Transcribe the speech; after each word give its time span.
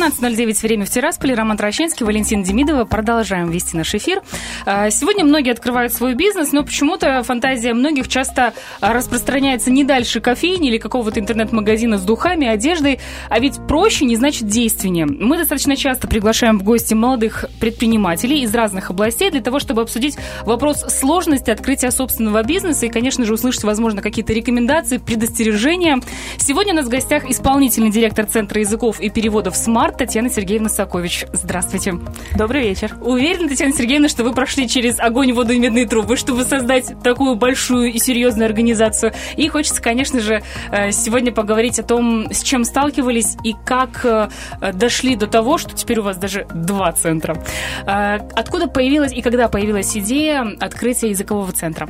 17.09 0.00 0.62
время 0.62 0.86
в 0.86 0.90
Тирасполе. 0.90 1.34
Роман 1.34 1.58
Трощинский, 1.58 2.06
Валентин 2.06 2.42
Демидова. 2.42 2.86
Продолжаем 2.86 3.50
вести 3.50 3.76
наш 3.76 3.94
эфир. 3.94 4.22
А, 4.64 4.88
сегодня 4.88 5.26
многие 5.26 5.50
открывают 5.52 5.92
свой 5.92 6.14
бизнес, 6.14 6.52
но 6.52 6.64
почему-то 6.64 7.22
фантазия 7.22 7.74
многих 7.74 8.08
часто 8.08 8.54
распространяется 8.80 9.70
не 9.70 9.84
дальше 9.84 10.22
кофейни 10.22 10.68
или 10.68 10.78
какого-то 10.78 11.20
интернет-магазина 11.20 11.98
с 11.98 12.02
духами, 12.02 12.46
одеждой. 12.46 12.98
А 13.28 13.38
ведь 13.40 13.58
проще 13.68 14.06
не 14.06 14.16
значит 14.16 14.48
действеннее. 14.48 15.04
Мы 15.04 15.36
достаточно 15.36 15.76
часто 15.76 16.08
приглашаем 16.08 16.58
в 16.58 16.62
гости 16.62 16.94
молодых 16.94 17.44
предпринимателей 17.60 18.40
из 18.42 18.54
разных 18.54 18.88
областей 18.88 19.30
для 19.30 19.42
того, 19.42 19.58
чтобы 19.58 19.82
обсудить 19.82 20.16
вопрос 20.46 20.78
сложности 20.88 21.50
открытия 21.50 21.90
собственного 21.90 22.42
бизнеса 22.42 22.86
и, 22.86 22.88
конечно 22.88 23.26
же, 23.26 23.34
услышать, 23.34 23.64
возможно, 23.64 24.00
какие-то 24.00 24.32
рекомендации, 24.32 24.96
предостережения. 24.96 26.00
Сегодня 26.38 26.72
у 26.72 26.76
нас 26.76 26.86
в 26.86 26.88
гостях 26.88 27.28
исполнительный 27.28 27.90
директор 27.90 28.24
Центра 28.24 28.60
языков 28.60 28.98
и 28.98 29.10
переводов 29.10 29.56
СМА 29.56 29.89
Март 29.90 29.98
Татьяна 29.98 30.30
Сергеевна 30.30 30.68
Сакович. 30.68 31.24
Здравствуйте. 31.32 31.94
Добрый 32.36 32.62
вечер. 32.62 32.94
Уверена, 33.00 33.48
Татьяна 33.48 33.72
Сергеевна, 33.72 34.08
что 34.08 34.22
вы 34.22 34.32
прошли 34.32 34.68
через 34.68 35.00
огонь, 35.00 35.32
воду 35.32 35.52
и 35.52 35.58
медные 35.58 35.84
трубы, 35.84 36.16
чтобы 36.16 36.44
создать 36.44 36.94
такую 37.02 37.34
большую 37.34 37.92
и 37.92 37.98
серьезную 37.98 38.46
организацию. 38.46 39.12
И 39.36 39.48
хочется, 39.48 39.82
конечно 39.82 40.20
же, 40.20 40.44
э, 40.70 40.92
сегодня 40.92 41.32
поговорить 41.32 41.80
о 41.80 41.82
том, 41.82 42.32
с 42.32 42.44
чем 42.44 42.62
сталкивались 42.62 43.36
и 43.42 43.56
как 43.64 44.04
э, 44.04 44.28
дошли 44.74 45.16
до 45.16 45.26
того, 45.26 45.58
что 45.58 45.74
теперь 45.74 45.98
у 45.98 46.02
вас 46.04 46.18
даже 46.18 46.46
два 46.54 46.92
центра. 46.92 47.36
Э, 47.84 48.20
откуда 48.36 48.68
появилась 48.68 49.12
и 49.12 49.22
когда 49.22 49.48
появилась 49.48 49.96
идея 49.96 50.46
открытия 50.60 51.08
языкового 51.08 51.50
центра? 51.50 51.88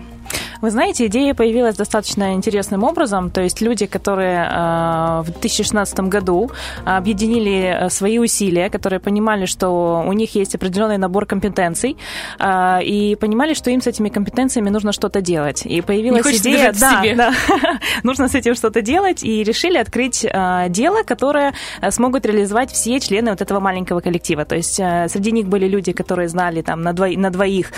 Вы 0.60 0.70
знаете, 0.70 1.06
идея 1.06 1.34
появилась 1.34 1.76
достаточно 1.76 2.34
интересным 2.34 2.84
образом. 2.84 3.30
То 3.30 3.40
есть 3.40 3.62
люди, 3.62 3.86
которые 3.86 4.46
э, 4.46 5.22
в 5.22 5.30
2016 5.30 6.00
году 6.00 6.50
объединили 6.84 7.86
э, 7.86 7.90
свои 7.90 8.18
усилия, 8.18 8.68
которые 8.68 9.00
понимали, 9.00 9.46
что 9.46 10.04
у 10.06 10.12
них 10.12 10.34
есть 10.34 10.54
определенный 10.54 10.98
набор 10.98 11.24
компетенций, 11.24 11.96
э, 12.38 12.82
и 12.84 13.16
понимали, 13.16 13.54
что 13.54 13.70
им 13.70 13.80
с 13.80 13.86
этими 13.86 14.10
компетенциями 14.10 14.68
нужно 14.68 14.92
что-то 14.92 15.22
делать. 15.22 15.64
И 15.64 15.80
появилась 15.80 16.26
идея, 16.26 16.72
да, 16.78 17.02
да, 17.16 17.32
нужно 18.02 18.28
с 18.28 18.34
этим 18.34 18.54
что-то 18.54 18.82
делать, 18.82 19.24
и 19.24 19.42
решили 19.42 19.78
открыть 19.78 20.26
дело, 20.68 21.02
которое 21.04 21.54
смогут 21.90 22.26
реализовать 22.26 22.70
все 22.70 23.00
члены 23.00 23.30
вот 23.30 23.40
этого 23.40 23.60
маленького 23.60 24.00
коллектива. 24.00 24.44
То 24.44 24.56
есть 24.56 24.74
среди 24.74 25.32
них 25.32 25.46
были 25.46 25.66
люди, 25.66 25.92
которые 25.92 26.28
знали 26.28 26.62
там 26.62 26.82
на, 26.82 26.92
двоих, 26.92 27.18
на 27.18 27.30
двоих 27.30 27.72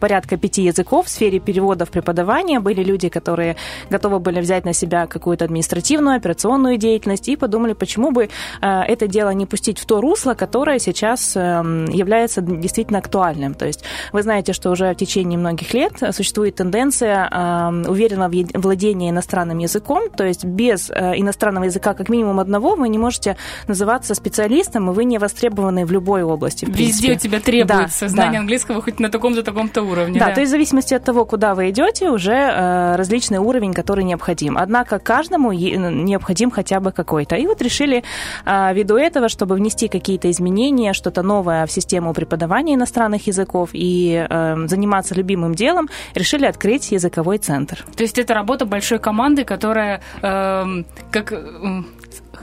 порядка 0.00 0.36
пяти 0.36 0.62
языков 0.62 1.06
в 1.06 1.08
сфере 1.08 1.38
переводов, 1.38 1.90
преподавания 1.90 2.25
образования, 2.26 2.60
были 2.60 2.82
люди, 2.82 3.08
которые 3.08 3.56
готовы 3.90 4.18
были 4.18 4.40
взять 4.40 4.64
на 4.64 4.72
себя 4.72 5.06
какую-то 5.06 5.44
административную, 5.44 6.16
операционную 6.16 6.76
деятельность 6.76 7.28
и 7.28 7.36
подумали, 7.36 7.72
почему 7.72 8.10
бы 8.10 8.28
э, 8.60 8.80
это 8.88 9.06
дело 9.06 9.30
не 9.30 9.46
пустить 9.46 9.78
в 9.78 9.86
то 9.86 10.00
русло, 10.00 10.34
которое 10.34 10.78
сейчас 10.78 11.36
эм, 11.36 11.86
является 11.86 12.40
действительно 12.40 12.98
актуальным. 12.98 13.54
То 13.54 13.66
есть 13.66 13.84
вы 14.12 14.22
знаете, 14.22 14.52
что 14.52 14.70
уже 14.70 14.92
в 14.92 14.96
течение 14.96 15.38
многих 15.38 15.74
лет 15.74 15.92
существует 16.10 16.56
тенденция 16.56 17.28
эм, 17.30 17.84
уверенного 17.88 18.32
владения 18.54 19.10
иностранным 19.10 19.58
языком, 19.58 20.10
то 20.10 20.24
есть 20.24 20.44
без 20.44 20.90
э, 20.90 21.14
иностранного 21.16 21.64
языка 21.64 21.94
как 21.94 22.08
минимум 22.08 22.40
одного 22.40 22.74
вы 22.76 22.88
не 22.88 22.98
можете 22.98 23.36
называться 23.68 24.14
специалистом, 24.14 24.90
и 24.90 24.94
вы 24.94 25.04
не 25.04 25.18
востребованы 25.18 25.86
в 25.86 25.92
любой 25.92 26.22
области. 26.22 26.64
В 26.64 26.70
Везде 26.70 27.12
у 27.12 27.18
тебя 27.18 27.40
требуется 27.40 28.06
да, 28.06 28.08
знание 28.08 28.32
да. 28.32 28.38
английского 28.40 28.82
хоть 28.82 29.00
на 29.00 29.08
таком-то 29.08 29.42
таком-то 29.42 29.82
уровне. 29.82 30.18
Да, 30.18 30.26
да, 30.26 30.34
то 30.34 30.40
есть 30.40 30.50
в 30.50 30.52
зависимости 30.52 30.94
от 30.94 31.04
того, 31.04 31.24
куда 31.24 31.54
вы 31.54 31.70
идете, 31.70 32.10
уже 32.16 32.32
э, 32.32 32.96
различный 32.96 33.38
уровень, 33.38 33.72
который 33.72 34.04
необходим. 34.04 34.56
Однако 34.58 34.98
каждому 34.98 35.52
необходим 35.52 36.50
хотя 36.50 36.80
бы 36.80 36.92
какой-то. 36.92 37.36
И 37.36 37.46
вот 37.46 37.62
решили 37.62 38.02
э, 38.44 38.74
ввиду 38.74 38.96
этого, 38.96 39.28
чтобы 39.28 39.54
внести 39.54 39.88
какие-то 39.88 40.30
изменения, 40.30 40.92
что-то 40.92 41.22
новое 41.22 41.66
в 41.66 41.70
систему 41.70 42.12
преподавания 42.14 42.74
иностранных 42.74 43.26
языков 43.28 43.70
и 43.72 44.26
э, 44.28 44.66
заниматься 44.66 45.14
любимым 45.14 45.54
делом, 45.54 45.88
решили 46.14 46.46
открыть 46.46 46.92
языковой 46.92 47.38
центр. 47.38 47.84
То 47.96 48.02
есть 48.02 48.18
это 48.18 48.34
работа 48.34 48.66
большой 48.66 48.98
команды, 48.98 49.44
которая 49.44 50.00
э, 50.22 50.82
как 51.10 51.32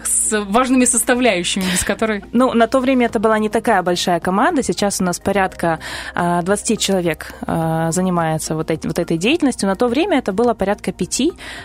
с 0.08 0.40
важными 0.44 0.86
составляющими, 0.86 1.64
без 1.64 1.84
которой... 1.84 2.24
Ну, 2.32 2.54
на 2.54 2.68
то 2.68 2.80
время 2.80 3.08
это 3.08 3.20
была 3.20 3.40
не 3.40 3.50
такая 3.50 3.82
большая 3.84 4.20
команда. 4.20 4.64
Сейчас 4.64 5.02
у 5.02 5.04
нас 5.04 5.20
порядка 5.20 5.80
20 6.16 6.72
а, 6.72 6.78
человек 6.78 7.34
а, 7.46 7.92
занимается 7.92 8.56
вот, 8.56 8.72
эти, 8.72 8.88
вот 8.88 9.00
этой 9.00 9.18
деятельностью. 9.18 9.68
На 9.68 9.76
то 9.76 9.88
время 9.88 10.20
это 10.20 10.32
было 10.32 10.54
порядка 10.54 10.92
5. 10.92 11.22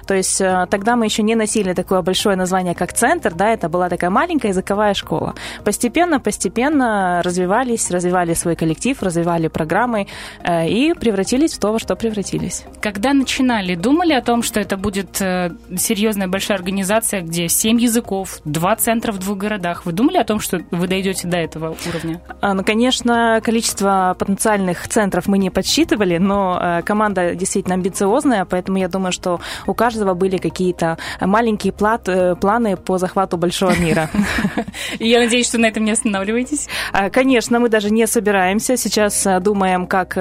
То 0.07 0.15
есть 0.15 0.41
а, 0.41 0.67
тогда 0.67 0.97
мы 0.97 1.07
еще 1.07 1.23
не 1.23 1.35
носили 1.35 1.73
такое 1.73 2.03
большое 2.03 2.37
название, 2.37 2.75
как 2.75 2.93
центр, 2.93 3.35
да, 3.35 3.51
это 3.51 3.69
была 3.69 3.89
такая 3.89 4.11
маленькая 4.11 4.49
языковая 4.49 4.95
школа. 4.95 5.35
Постепенно, 5.65 6.21
постепенно 6.21 7.23
развивались, 7.25 7.91
развивали 7.91 8.35
свой 8.35 8.57
коллектив, 8.57 9.03
развивали 9.03 9.49
программы 9.49 10.07
и 10.47 10.95
превратились 10.99 11.55
в 11.55 11.59
то, 11.59 11.73
во 11.73 11.79
что 11.79 11.97
превратились. 11.97 12.65
Когда 12.81 13.13
начинали, 13.13 13.75
думали 13.75 14.13
о 14.13 14.23
том, 14.23 14.43
что 14.43 14.61
это 14.61 14.77
будет 14.77 15.21
э, 15.21 15.51
серьезная 15.77 16.29
большая 16.29 16.59
организация, 16.59 17.23
где 17.23 17.49
7 17.49 17.81
языков, 17.81 18.28
городов, 18.29 18.41
два 18.45 18.77
центра 18.77 19.13
в 19.13 19.19
двух 19.19 19.39
городах. 19.39 19.87
Вы 19.87 19.93
думали 19.93 20.19
о 20.19 20.25
том, 20.25 20.41
что 20.41 20.61
вы 20.71 20.87
дойдете 20.87 21.29
до 21.29 21.37
этого 21.37 21.77
уровня? 21.89 22.21
А, 22.41 22.55
ну, 22.55 22.65
конечно, 22.65 23.41
количество 23.43 24.17
потенциальных 24.19 24.89
центров 24.89 25.27
мы 25.27 25.39
не 25.39 25.51
подсчитывали, 25.51 26.19
но 26.19 26.59
э, 26.61 26.83
команда 26.83 27.35
действительно 27.35 27.75
амбициозная, 27.75 28.45
поэтому 28.45 28.79
я 28.79 28.89
думаю, 28.89 29.13
что 29.13 29.41
у 29.67 29.75
каждого 29.75 30.15
были 30.15 30.39
какие-то 30.39 30.99
маленькие 31.21 31.73
плат, 31.73 32.09
э, 32.09 32.35
планы 32.37 32.77
по 32.77 32.99
захвату 32.99 33.37
большого 33.37 33.77
мира. 33.77 34.11
Я 34.99 35.19
надеюсь, 35.19 35.49
что 35.49 35.59
на 35.59 35.67
этом 35.67 35.85
не 35.85 35.93
останавливаетесь. 35.93 36.69
А, 36.93 37.11
конечно, 37.11 37.61
мы 37.61 37.69
даже 37.69 37.91
не 37.91 38.07
собираемся. 38.07 38.77
Сейчас 38.77 39.27
э, 39.27 39.41
думаем, 39.41 39.87
как, 39.87 40.13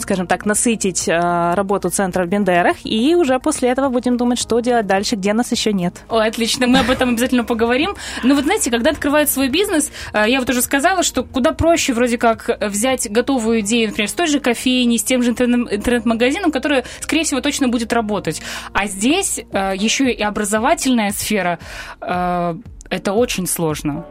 скажем 0.00 0.26
так, 0.26 0.46
насытить 0.46 1.08
работу 1.08 1.90
центра 1.90 2.24
в 2.24 2.28
Бендерах, 2.28 2.76
и 2.84 3.14
уже 3.14 3.38
после 3.38 3.68
этого 3.70 3.88
будем 3.88 4.16
думать, 4.16 4.38
что 4.38 4.60
делать 4.60 4.86
дальше, 4.86 5.16
где 5.16 5.32
нас 5.32 5.52
еще 5.52 5.72
нет. 5.72 6.02
О, 6.08 6.18
отлично. 6.18 6.66
Мы 6.66 6.79
об 6.80 6.90
этом 6.90 7.10
обязательно 7.10 7.44
поговорим. 7.44 7.94
Но 8.22 8.34
вот 8.34 8.44
знаете, 8.44 8.70
когда 8.70 8.90
открывает 8.90 9.30
свой 9.30 9.48
бизнес, 9.48 9.90
э, 10.12 10.24
я 10.28 10.40
вот 10.40 10.48
уже 10.50 10.62
сказала, 10.62 11.02
что 11.02 11.22
куда 11.22 11.52
проще 11.52 11.92
вроде 11.92 12.18
как 12.18 12.58
взять 12.60 13.10
готовую 13.10 13.60
идею, 13.60 13.88
например, 13.88 14.08
с 14.08 14.12
той 14.12 14.26
же 14.26 14.40
кофейни, 14.40 14.96
с 14.96 15.02
тем 15.02 15.22
же 15.22 15.30
интернет-магазином, 15.30 16.50
который, 16.50 16.84
скорее 17.00 17.24
всего, 17.24 17.40
точно 17.40 17.68
будет 17.68 17.92
работать. 17.92 18.42
А 18.72 18.86
здесь 18.86 19.40
э, 19.52 19.74
еще 19.76 20.10
и 20.10 20.22
образовательная 20.22 21.12
сфера. 21.12 21.58
Э, 22.00 22.56
это 22.88 23.12
очень 23.12 23.46
сложно. 23.46 24.04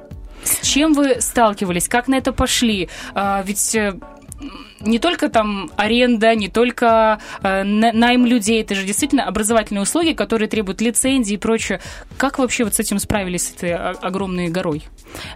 С 0.44 0.66
чем 0.66 0.94
вы 0.94 1.20
сталкивались? 1.20 1.90
Как 1.90 2.08
на 2.08 2.16
это 2.16 2.32
пошли? 2.32 2.88
Ведь 3.44 3.78
не 4.82 5.00
только 5.00 5.30
там 5.30 5.72
аренда, 5.78 6.36
не 6.36 6.48
только 6.48 7.20
э, 7.42 7.64
найм 7.64 8.26
людей, 8.26 8.62
это 8.62 8.76
же 8.76 8.86
действительно 8.86 9.26
образовательные 9.26 9.82
услуги, 9.82 10.14
которые 10.14 10.48
требуют 10.48 10.82
лицензии 10.82 11.34
и 11.34 11.38
прочее. 11.38 11.82
Как 12.18 12.40
вообще 12.40 12.64
вот 12.64 12.76
с 12.76 12.80
этим 12.80 13.00
справились, 13.00 13.48
с 13.48 13.54
этой 13.54 13.76
огромной 13.76 14.50
горой? 14.50 14.84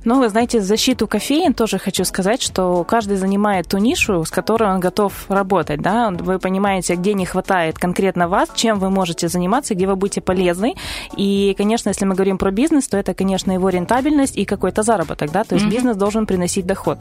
Ну, 0.05 0.19
вы 0.19 0.29
знаете, 0.29 0.61
защиту 0.61 1.07
кофеин 1.07 1.53
тоже 1.53 1.79
хочу 1.79 2.05
сказать, 2.05 2.41
что 2.41 2.83
каждый 2.83 3.17
занимает 3.17 3.67
ту 3.67 3.77
нишу, 3.77 4.23
с 4.23 4.29
которой 4.29 4.69
он 4.71 4.79
готов 4.79 5.25
работать, 5.29 5.81
да, 5.81 6.11
вы 6.11 6.39
понимаете, 6.39 6.95
где 6.95 7.13
не 7.13 7.25
хватает 7.25 7.77
конкретно 7.77 8.27
вас, 8.27 8.49
чем 8.55 8.79
вы 8.79 8.89
можете 8.89 9.27
заниматься, 9.27 9.75
где 9.75 9.87
вы 9.87 9.95
будете 9.95 10.21
полезны, 10.21 10.75
и, 11.17 11.55
конечно, 11.57 11.89
если 11.89 12.05
мы 12.05 12.15
говорим 12.15 12.37
про 12.37 12.51
бизнес, 12.51 12.87
то 12.87 12.97
это, 12.97 13.13
конечно, 13.13 13.51
его 13.51 13.69
рентабельность 13.69 14.37
и 14.37 14.45
какой-то 14.45 14.83
заработок, 14.83 15.31
да, 15.31 15.43
то 15.43 15.55
есть 15.55 15.65
mm-hmm. 15.65 15.71
бизнес 15.71 15.97
должен 15.97 16.25
приносить 16.25 16.65
доход. 16.65 16.99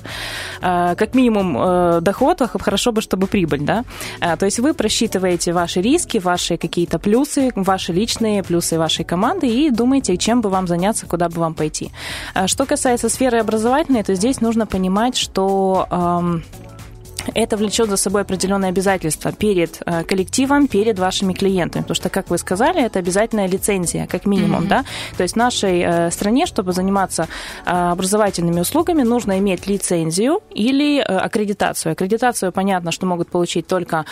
А, 0.61 0.95
как 0.95 1.15
минимум 1.15 1.57
э, 1.59 2.01
доход 2.01 2.32
доход, 2.35 2.63
хорошо 2.63 2.93
бы, 2.93 3.01
чтобы 3.01 3.27
прибыль, 3.27 3.61
да. 3.61 3.85
А, 4.21 4.37
то 4.37 4.47
есть 4.47 4.59
вы 4.59 4.75
просчитываете 4.75 5.53
ваши 5.53 5.81
риски, 5.81 6.19
ваши 6.19 6.57
какие-то 6.57 6.99
плюсы, 6.99 7.51
ваши 7.55 7.93
личные 7.93 8.43
плюсы 8.43 8.79
вашей 8.79 9.05
команды 9.05 9.49
и 9.49 9.71
думаете, 9.71 10.17
чем 10.17 10.41
бы 10.41 10.51
вам 10.51 10.67
заняться, 10.67 11.07
куда 11.07 11.29
бы 11.29 11.41
вам 11.41 11.55
пойти. 11.55 11.91
А, 12.35 12.47
что 12.47 12.67
касается 12.67 13.09
сферы 13.09 13.39
образовательной, 13.39 14.03
то 14.03 14.15
здесь 14.15 14.41
нужно 14.41 14.67
понимать, 14.67 15.17
что 15.17 15.89
это 17.35 17.57
влечет 17.57 17.89
за 17.89 17.97
собой 17.97 18.23
определенные 18.23 18.71
обязательства 18.71 19.33
перед 19.33 19.81
э, 19.87 20.05
коллективом, 20.05 20.67
перед 20.67 20.99
вашими 20.99 21.33
клиентами. 21.33 21.83
Потому 21.83 21.95
что, 21.95 22.09
как 22.09 22.31
вы 22.31 22.39
сказали, 22.39 22.83
это 22.83 22.99
обязательная 22.99 23.47
лицензия, 23.47 24.07
как 24.07 24.27
минимум. 24.27 24.65
Mm-hmm. 24.65 24.69
Да? 24.69 24.85
То 25.17 25.23
есть 25.23 25.35
в 25.35 25.39
нашей 25.39 25.81
э, 25.81 26.11
стране, 26.11 26.47
чтобы 26.47 26.73
заниматься 26.73 27.29
э, 27.65 27.71
образовательными 27.71 28.61
услугами, 28.61 29.03
нужно 29.03 29.39
иметь 29.39 29.67
лицензию 29.67 30.41
или 30.51 31.01
аккредитацию. 31.01 31.93
Аккредитацию, 31.93 32.53
понятно, 32.53 32.93
что 32.93 33.07
могут 33.07 33.29
получить 33.29 33.67
только... 33.67 34.05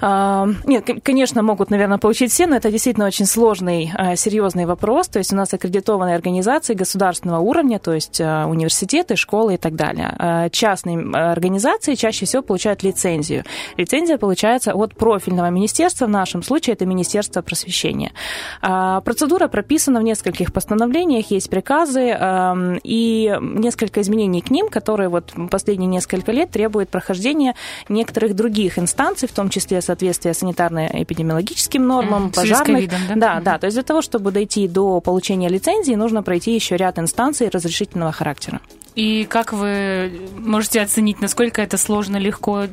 Нет, 0.00 0.88
конечно, 1.02 1.42
могут, 1.42 1.70
наверное, 1.70 1.98
получить 1.98 2.32
все, 2.32 2.46
но 2.46 2.56
это 2.56 2.70
действительно 2.70 3.06
очень 3.06 3.26
сложный, 3.26 3.92
серьезный 4.16 4.66
вопрос. 4.66 5.08
То 5.08 5.18
есть 5.18 5.32
у 5.32 5.36
нас 5.36 5.52
аккредитованные 5.54 6.16
организации 6.16 6.74
государственного 6.74 7.40
уровня, 7.40 7.78
то 7.78 7.92
есть 7.92 8.20
университеты, 8.20 9.16
школы 9.16 9.54
и 9.54 9.56
так 9.56 9.74
далее. 9.74 10.48
Частные 10.50 10.98
организации 10.98 11.94
чаще 11.94 12.26
всего 12.26 12.31
получают 12.40 12.82
лицензию. 12.82 13.44
Лицензия 13.76 14.16
получается 14.16 14.74
от 14.74 14.94
профильного 14.94 15.50
министерства, 15.50 16.06
в 16.06 16.10
нашем 16.10 16.42
случае 16.42 16.74
это 16.74 16.86
Министерство 16.86 17.42
просвещения. 17.42 18.12
А, 18.62 19.00
процедура 19.02 19.48
прописана 19.48 20.00
в 20.00 20.02
нескольких 20.02 20.52
постановлениях, 20.52 21.30
есть 21.30 21.50
приказы 21.50 22.08
эм, 22.08 22.80
и 22.82 23.36
несколько 23.40 24.00
изменений 24.00 24.40
к 24.40 24.50
ним, 24.50 24.68
которые 24.68 25.08
вот 25.08 25.32
последние 25.50 25.88
несколько 25.88 26.32
лет 26.32 26.50
требуют 26.50 26.88
прохождения 26.88 27.54
некоторых 27.88 28.34
других 28.34 28.78
инстанций, 28.78 29.28
в 29.28 29.32
том 29.32 29.50
числе 29.50 29.82
соответствия 29.82 30.32
санитарно-эпидемиологическим 30.32 31.80
нормам, 31.84 32.26
mm, 32.26 32.34
пожарных. 32.34 32.88
да? 32.88 33.14
Да, 33.16 33.40
да. 33.40 33.58
То 33.58 33.66
есть 33.66 33.76
для 33.76 33.84
того, 33.84 34.00
чтобы 34.02 34.30
дойти 34.30 34.68
до 34.68 35.00
получения 35.00 35.48
лицензии, 35.48 35.94
нужно 35.94 36.22
пройти 36.22 36.54
еще 36.54 36.76
ряд 36.76 36.98
инстанций 36.98 37.48
разрешительного 37.48 38.12
характера. 38.12 38.60
И 38.94 39.24
как 39.24 39.52
вы 39.52 40.12
можете 40.36 40.80
оценить, 40.80 41.20
насколько 41.20 41.62
это 41.62 41.78
сложно, 41.78 42.18
легко, 42.18 42.66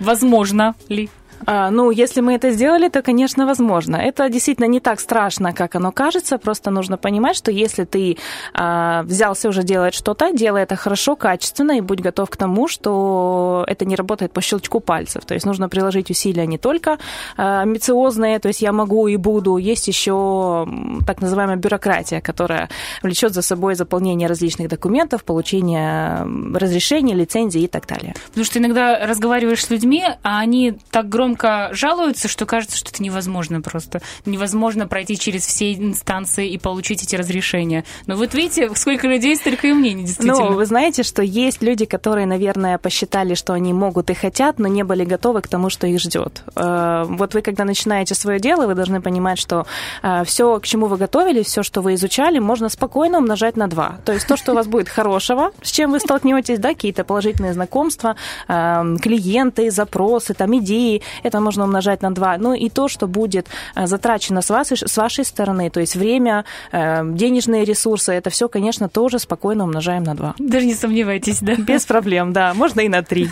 возможно 0.00 0.74
ли? 0.88 1.10
А, 1.46 1.70
ну, 1.70 1.90
если 1.90 2.20
мы 2.20 2.34
это 2.34 2.50
сделали, 2.50 2.88
то, 2.88 3.02
конечно, 3.02 3.46
возможно. 3.46 3.96
Это 3.96 4.28
действительно 4.28 4.66
не 4.66 4.80
так 4.80 5.00
страшно, 5.00 5.52
как 5.52 5.74
оно 5.74 5.92
кажется. 5.92 6.38
Просто 6.38 6.70
нужно 6.70 6.96
понимать, 6.96 7.36
что 7.36 7.50
если 7.50 7.84
ты 7.84 8.16
а, 8.54 9.02
взялся 9.02 9.48
уже 9.48 9.62
делать 9.62 9.94
что-то, 9.94 10.32
делай 10.32 10.62
это 10.62 10.76
хорошо, 10.76 11.16
качественно, 11.16 11.72
и 11.72 11.80
будь 11.80 12.00
готов 12.00 12.30
к 12.30 12.36
тому, 12.36 12.68
что 12.68 13.64
это 13.66 13.84
не 13.84 13.96
работает 13.96 14.32
по 14.32 14.40
щелчку 14.40 14.80
пальцев. 14.80 15.24
То 15.24 15.34
есть 15.34 15.46
нужно 15.46 15.68
приложить 15.68 16.10
усилия 16.10 16.46
не 16.46 16.58
только 16.58 16.98
а, 17.36 17.62
амбициозные, 17.62 18.38
то 18.38 18.48
есть 18.48 18.62
я 18.62 18.72
могу 18.72 19.08
и 19.08 19.16
буду. 19.16 19.56
Есть 19.56 19.88
еще 19.88 20.66
так 21.06 21.20
называемая 21.20 21.56
бюрократия, 21.56 22.20
которая 22.20 22.68
влечет 23.02 23.32
за 23.32 23.42
собой 23.42 23.74
заполнение 23.74 24.28
различных 24.28 24.68
документов, 24.68 25.24
получение 25.24 26.26
разрешений, 26.54 27.14
лицензий 27.14 27.64
и 27.64 27.68
так 27.68 27.86
далее. 27.86 28.14
Потому 28.28 28.44
что 28.44 28.58
иногда 28.58 29.06
разговариваешь 29.06 29.64
с 29.64 29.70
людьми, 29.70 30.04
а 30.22 30.40
они 30.40 30.74
так 30.90 31.08
громко 31.08 31.27
громко 31.28 31.68
жалуются, 31.72 32.28
что 32.28 32.46
кажется, 32.46 32.76
что 32.76 32.90
это 32.90 33.02
невозможно 33.02 33.60
просто. 33.60 34.00
Невозможно 34.24 34.86
пройти 34.86 35.18
через 35.18 35.46
все 35.46 35.74
инстанции 35.74 36.48
и 36.48 36.58
получить 36.58 37.02
эти 37.02 37.16
разрешения. 37.16 37.84
Но 38.06 38.16
вот 38.16 38.34
видите, 38.34 38.70
сколько 38.74 39.06
людей, 39.06 39.36
столько 39.36 39.68
и 39.68 39.72
мнений, 39.72 40.04
действительно. 40.04 40.50
Ну, 40.50 40.52
вы 40.54 40.64
знаете, 40.64 41.02
что 41.02 41.22
есть 41.22 41.62
люди, 41.62 41.84
которые, 41.84 42.26
наверное, 42.26 42.78
посчитали, 42.78 43.34
что 43.34 43.52
они 43.52 43.72
могут 43.72 44.10
и 44.10 44.14
хотят, 44.14 44.58
но 44.58 44.68
не 44.68 44.84
были 44.84 45.04
готовы 45.04 45.42
к 45.42 45.48
тому, 45.48 45.68
что 45.70 45.86
их 45.86 46.00
ждет. 46.00 46.42
Э, 46.56 47.04
вот 47.06 47.34
вы, 47.34 47.42
когда 47.42 47.64
начинаете 47.64 48.14
свое 48.14 48.40
дело, 48.40 48.66
вы 48.66 48.74
должны 48.74 49.02
понимать, 49.02 49.38
что 49.38 49.66
э, 50.02 50.24
все, 50.24 50.58
к 50.60 50.64
чему 50.64 50.86
вы 50.86 50.96
готовились, 50.96 51.46
все, 51.46 51.62
что 51.62 51.82
вы 51.82 51.94
изучали, 51.94 52.38
можно 52.38 52.68
спокойно 52.68 53.18
умножать 53.18 53.56
на 53.56 53.66
два. 53.66 53.98
То 54.04 54.12
есть 54.12 54.26
то, 54.26 54.36
что 54.36 54.52
у 54.52 54.54
вас 54.54 54.66
будет 54.66 54.88
хорошего, 54.88 55.50
с 55.62 55.70
чем 55.70 55.92
вы 55.92 56.00
столкнетесь, 56.00 56.58
да, 56.58 56.70
какие-то 56.70 57.04
положительные 57.04 57.52
знакомства, 57.52 58.16
э, 58.48 58.96
клиенты, 59.02 59.70
запросы, 59.70 60.34
там, 60.34 60.56
идеи, 60.58 61.02
это 61.22 61.40
можно 61.40 61.64
умножать 61.64 62.02
на 62.02 62.10
2. 62.14 62.38
Ну 62.38 62.54
и 62.54 62.68
то, 62.68 62.88
что 62.88 63.06
будет 63.06 63.46
э, 63.74 63.86
затрачено 63.86 64.42
с, 64.42 64.50
вас, 64.50 64.72
с 64.72 64.96
вашей 64.96 65.24
стороны, 65.24 65.70
то 65.70 65.80
есть 65.80 65.96
время, 65.96 66.44
э, 66.72 67.02
денежные 67.04 67.64
ресурсы, 67.64 68.12
это 68.12 68.30
все, 68.30 68.48
конечно, 68.48 68.88
тоже 68.88 69.18
спокойно 69.18 69.64
умножаем 69.64 70.04
на 70.04 70.14
2. 70.14 70.34
Даже 70.38 70.66
не 70.66 70.74
сомневайтесь, 70.74 71.40
да? 71.40 71.54
Без 71.54 71.84
проблем, 71.86 72.32
да. 72.32 72.54
Можно 72.54 72.80
и 72.80 72.88
на 72.88 73.02
3. 73.02 73.30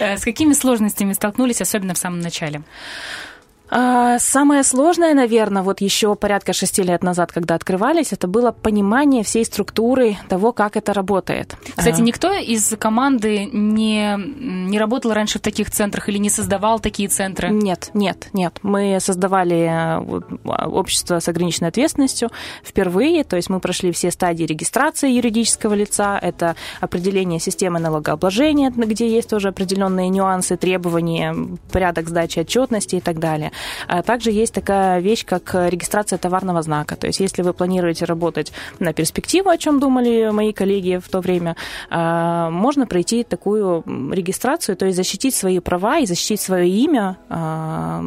Э, 0.00 0.16
с 0.16 0.24
какими 0.24 0.52
сложностями 0.52 1.12
столкнулись, 1.12 1.60
особенно 1.60 1.94
в 1.94 1.98
самом 1.98 2.20
начале? 2.20 2.62
А, 3.70 4.18
самое 4.18 4.62
сложное, 4.62 5.14
наверное, 5.14 5.62
вот 5.62 5.80
еще 5.80 6.14
порядка 6.14 6.52
шести 6.52 6.82
лет 6.82 7.02
назад, 7.02 7.32
когда 7.32 7.54
открывались, 7.54 8.12
это 8.12 8.26
было 8.26 8.50
понимание 8.50 9.22
всей 9.22 9.44
структуры 9.44 10.16
того, 10.28 10.52
как 10.52 10.76
это 10.76 10.94
работает. 10.94 11.56
Кстати, 11.76 12.00
а. 12.00 12.04
никто 12.04 12.32
из 12.32 12.74
команды 12.78 13.46
не, 13.46 14.16
не 14.16 14.78
работал 14.78 15.12
раньше 15.12 15.38
в 15.38 15.42
таких 15.42 15.70
центрах 15.70 16.08
или 16.08 16.18
не 16.18 16.30
создавал 16.30 16.80
такие 16.80 17.08
центры? 17.08 17.50
Нет, 17.50 17.90
нет, 17.94 18.28
нет. 18.32 18.58
Мы 18.62 18.98
создавали 19.00 19.68
э, 19.68 20.66
общество 20.66 21.20
с 21.20 21.28
ограниченной 21.28 21.68
ответственностью 21.68 22.30
впервые, 22.64 23.24
то 23.24 23.36
есть 23.36 23.50
мы 23.50 23.60
прошли 23.60 23.92
все 23.92 24.10
стадии 24.10 24.44
регистрации 24.44 25.10
юридического 25.10 25.74
лица, 25.74 26.18
это 26.20 26.56
определение 26.80 27.40
системы 27.40 27.78
налогообложения, 27.78 28.70
где 28.70 29.08
есть 29.08 29.28
тоже 29.28 29.48
определенные 29.48 30.08
нюансы, 30.08 30.56
требования, 30.56 31.36
порядок 31.70 32.08
сдачи 32.08 32.40
отчетности 32.40 32.96
и 32.96 33.00
так 33.00 33.18
далее. 33.18 33.52
А 33.86 34.02
также 34.02 34.30
есть 34.30 34.54
такая 34.54 35.00
вещь, 35.00 35.24
как 35.24 35.54
регистрация 35.54 36.18
товарного 36.18 36.62
знака. 36.62 36.96
То 36.96 37.06
есть 37.06 37.20
если 37.20 37.42
вы 37.42 37.52
планируете 37.52 38.04
работать 38.04 38.52
на 38.78 38.92
перспективу, 38.92 39.50
о 39.50 39.58
чем 39.58 39.80
думали 39.80 40.30
мои 40.32 40.52
коллеги 40.52 41.00
в 41.02 41.08
то 41.08 41.20
время, 41.20 41.56
а, 41.90 42.50
можно 42.50 42.86
пройти 42.86 43.24
такую 43.24 43.82
регистрацию, 44.12 44.76
то 44.76 44.86
есть 44.86 44.96
защитить 44.96 45.34
свои 45.34 45.58
права 45.60 45.98
и 45.98 46.06
защитить 46.06 46.40
свое 46.40 46.68
имя 46.68 47.16
а, 47.28 48.02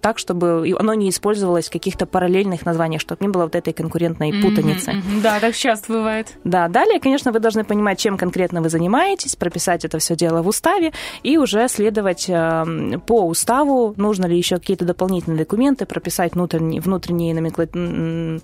так, 0.00 0.18
чтобы 0.18 0.74
оно 0.78 0.94
не 0.94 1.10
использовалось 1.10 1.68
в 1.68 1.72
каких-то 1.72 2.06
параллельных 2.06 2.64
названиях, 2.64 3.00
чтобы 3.00 3.24
не 3.24 3.28
было 3.28 3.44
вот 3.44 3.54
этой 3.54 3.72
конкурентной 3.72 4.32
путаницы. 4.42 4.90
Mm-hmm, 4.90 4.96
mm-hmm. 4.96 5.22
Да, 5.22 5.40
так 5.40 5.54
часто 5.54 5.92
бывает. 5.92 6.28
Да, 6.44 6.68
далее, 6.68 7.00
конечно, 7.00 7.32
вы 7.32 7.40
должны 7.40 7.64
понимать, 7.64 7.98
чем 7.98 8.16
конкретно 8.16 8.62
вы 8.62 8.68
занимаетесь, 8.68 9.36
прописать 9.36 9.84
это 9.84 9.98
все 9.98 10.16
дело 10.16 10.42
в 10.42 10.48
уставе 10.48 10.92
и 11.22 11.38
уже 11.38 11.68
следовать 11.68 12.26
по 12.26 13.26
уставу, 13.26 13.94
нужно 13.96 14.26
ли 14.26 14.36
еще 14.36 14.56
какие-то 14.56 14.84
дополнительные 14.92 15.38
документы, 15.38 15.86
прописать 15.86 16.34
внутренние, 16.34 16.80
внутренние 16.80 17.34
номенклатуры 17.34 18.40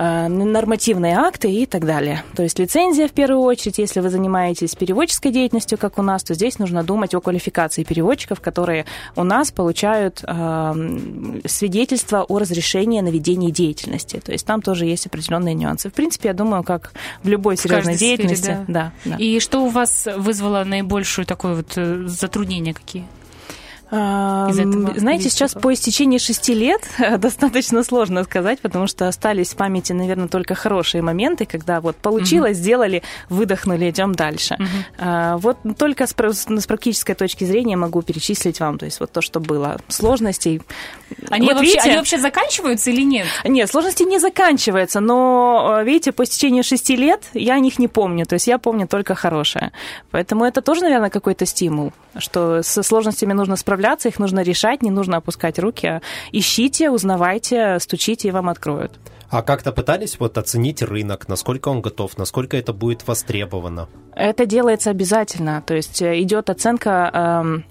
Э, 0.00 0.28
нормативные 0.28 1.16
акты 1.16 1.50
и 1.52 1.66
так 1.66 1.84
далее. 1.84 2.22
То 2.36 2.44
есть 2.44 2.56
лицензия 2.60 3.08
в 3.08 3.10
первую 3.10 3.40
очередь, 3.40 3.78
если 3.78 3.98
вы 3.98 4.10
занимаетесь 4.10 4.76
переводческой 4.76 5.32
деятельностью, 5.32 5.76
как 5.76 5.98
у 5.98 6.02
нас, 6.02 6.22
то 6.22 6.34
здесь 6.34 6.60
нужно 6.60 6.84
думать 6.84 7.16
о 7.16 7.20
квалификации 7.20 7.82
переводчиков, 7.82 8.40
которые 8.40 8.86
у 9.16 9.24
нас 9.24 9.50
получают 9.50 10.22
э, 10.22 11.40
свидетельство 11.46 12.22
о 12.22 12.38
разрешении 12.38 13.00
на 13.00 13.08
ведение 13.08 13.50
деятельности. 13.50 14.20
То 14.24 14.30
есть 14.30 14.46
там 14.46 14.62
тоже 14.62 14.86
есть 14.86 15.06
определенные 15.06 15.54
нюансы. 15.54 15.90
В 15.90 15.92
принципе, 15.92 16.28
я 16.28 16.34
думаю, 16.34 16.62
как 16.62 16.92
в 17.24 17.28
любой 17.28 17.56
серьезной 17.56 17.96
в 17.96 17.98
деятельности. 17.98 18.44
Сфере, 18.44 18.64
да. 18.68 18.92
Да, 19.04 19.10
да. 19.10 19.16
И 19.16 19.40
что 19.40 19.64
у 19.64 19.68
вас 19.68 20.06
вызвало 20.16 20.62
наибольшее 20.62 21.26
такое 21.26 21.56
вот 21.56 21.72
э, 21.74 22.04
затруднение 22.06 22.72
какие? 22.72 23.04
Из 23.90 24.58
этого 24.58 24.98
Знаете, 24.98 25.30
сейчас 25.30 25.54
по 25.54 25.72
истечении 25.72 26.18
шести 26.18 26.54
лет 26.54 26.82
достаточно 27.18 27.82
сложно 27.82 28.24
сказать, 28.24 28.60
потому 28.60 28.86
что 28.86 29.08
остались 29.08 29.50
в 29.52 29.56
памяти, 29.56 29.92
наверное, 29.92 30.28
только 30.28 30.54
хорошие 30.54 31.02
моменты, 31.02 31.46
когда 31.46 31.80
вот 31.80 31.96
получилось, 31.96 32.56
угу. 32.56 32.62
сделали, 32.62 33.02
выдохнули, 33.28 33.90
идем 33.90 34.14
дальше. 34.14 34.58
Угу. 34.58 35.38
Вот 35.38 35.58
только 35.78 36.06
с, 36.06 36.14
с 36.14 36.66
практической 36.66 37.14
точки 37.14 37.44
зрения 37.44 37.76
могу 37.76 38.02
перечислить 38.02 38.60
вам, 38.60 38.78
то 38.78 38.84
есть 38.84 39.00
вот 39.00 39.12
то, 39.12 39.20
что 39.20 39.40
было. 39.40 39.80
Сложностей. 39.88 40.62
Они, 41.30 41.46
вот 41.46 41.56
вообще, 41.56 41.72
видите, 41.72 41.88
они 41.88 41.96
вообще 41.96 42.18
заканчиваются 42.18 42.90
или 42.90 43.02
нет? 43.02 43.26
Нет, 43.44 43.70
сложности 43.70 44.02
не 44.02 44.18
заканчиваются, 44.18 45.00
но, 45.00 45.80
видите, 45.84 46.12
по 46.12 46.24
истечении 46.24 46.62
шести 46.62 46.96
лет 46.96 47.24
я 47.34 47.54
о 47.54 47.58
них 47.58 47.78
не 47.78 47.88
помню, 47.88 48.26
то 48.26 48.34
есть 48.34 48.46
я 48.46 48.58
помню 48.58 48.86
только 48.86 49.14
хорошее. 49.14 49.72
Поэтому 50.10 50.44
это 50.44 50.62
тоже, 50.62 50.82
наверное, 50.82 51.10
какой-то 51.10 51.46
стимул, 51.46 51.92
что 52.16 52.62
со 52.62 52.82
сложностями 52.82 53.32
нужно 53.32 53.56
справляться 53.56 53.78
справляться, 53.78 54.08
их 54.08 54.18
нужно 54.18 54.42
решать, 54.42 54.82
не 54.82 54.90
нужно 54.90 55.18
опускать 55.18 55.58
руки. 55.58 56.00
Ищите, 56.32 56.90
узнавайте, 56.90 57.78
стучите, 57.80 58.28
и 58.28 58.30
вам 58.30 58.48
откроют. 58.48 58.92
А 59.30 59.42
как-то 59.42 59.72
пытались 59.72 60.18
вот 60.18 60.38
оценить 60.38 60.82
рынок, 60.82 61.28
насколько 61.28 61.68
он 61.68 61.82
готов, 61.82 62.16
насколько 62.18 62.56
это 62.56 62.72
будет 62.72 63.06
востребовано? 63.06 63.88
Это 64.16 64.46
делается 64.46 64.90
обязательно. 64.90 65.62
То 65.66 65.74
есть 65.74 66.00
э, 66.00 66.20
идет 66.20 66.48
оценка 66.50 67.10
эм, 67.12 67.64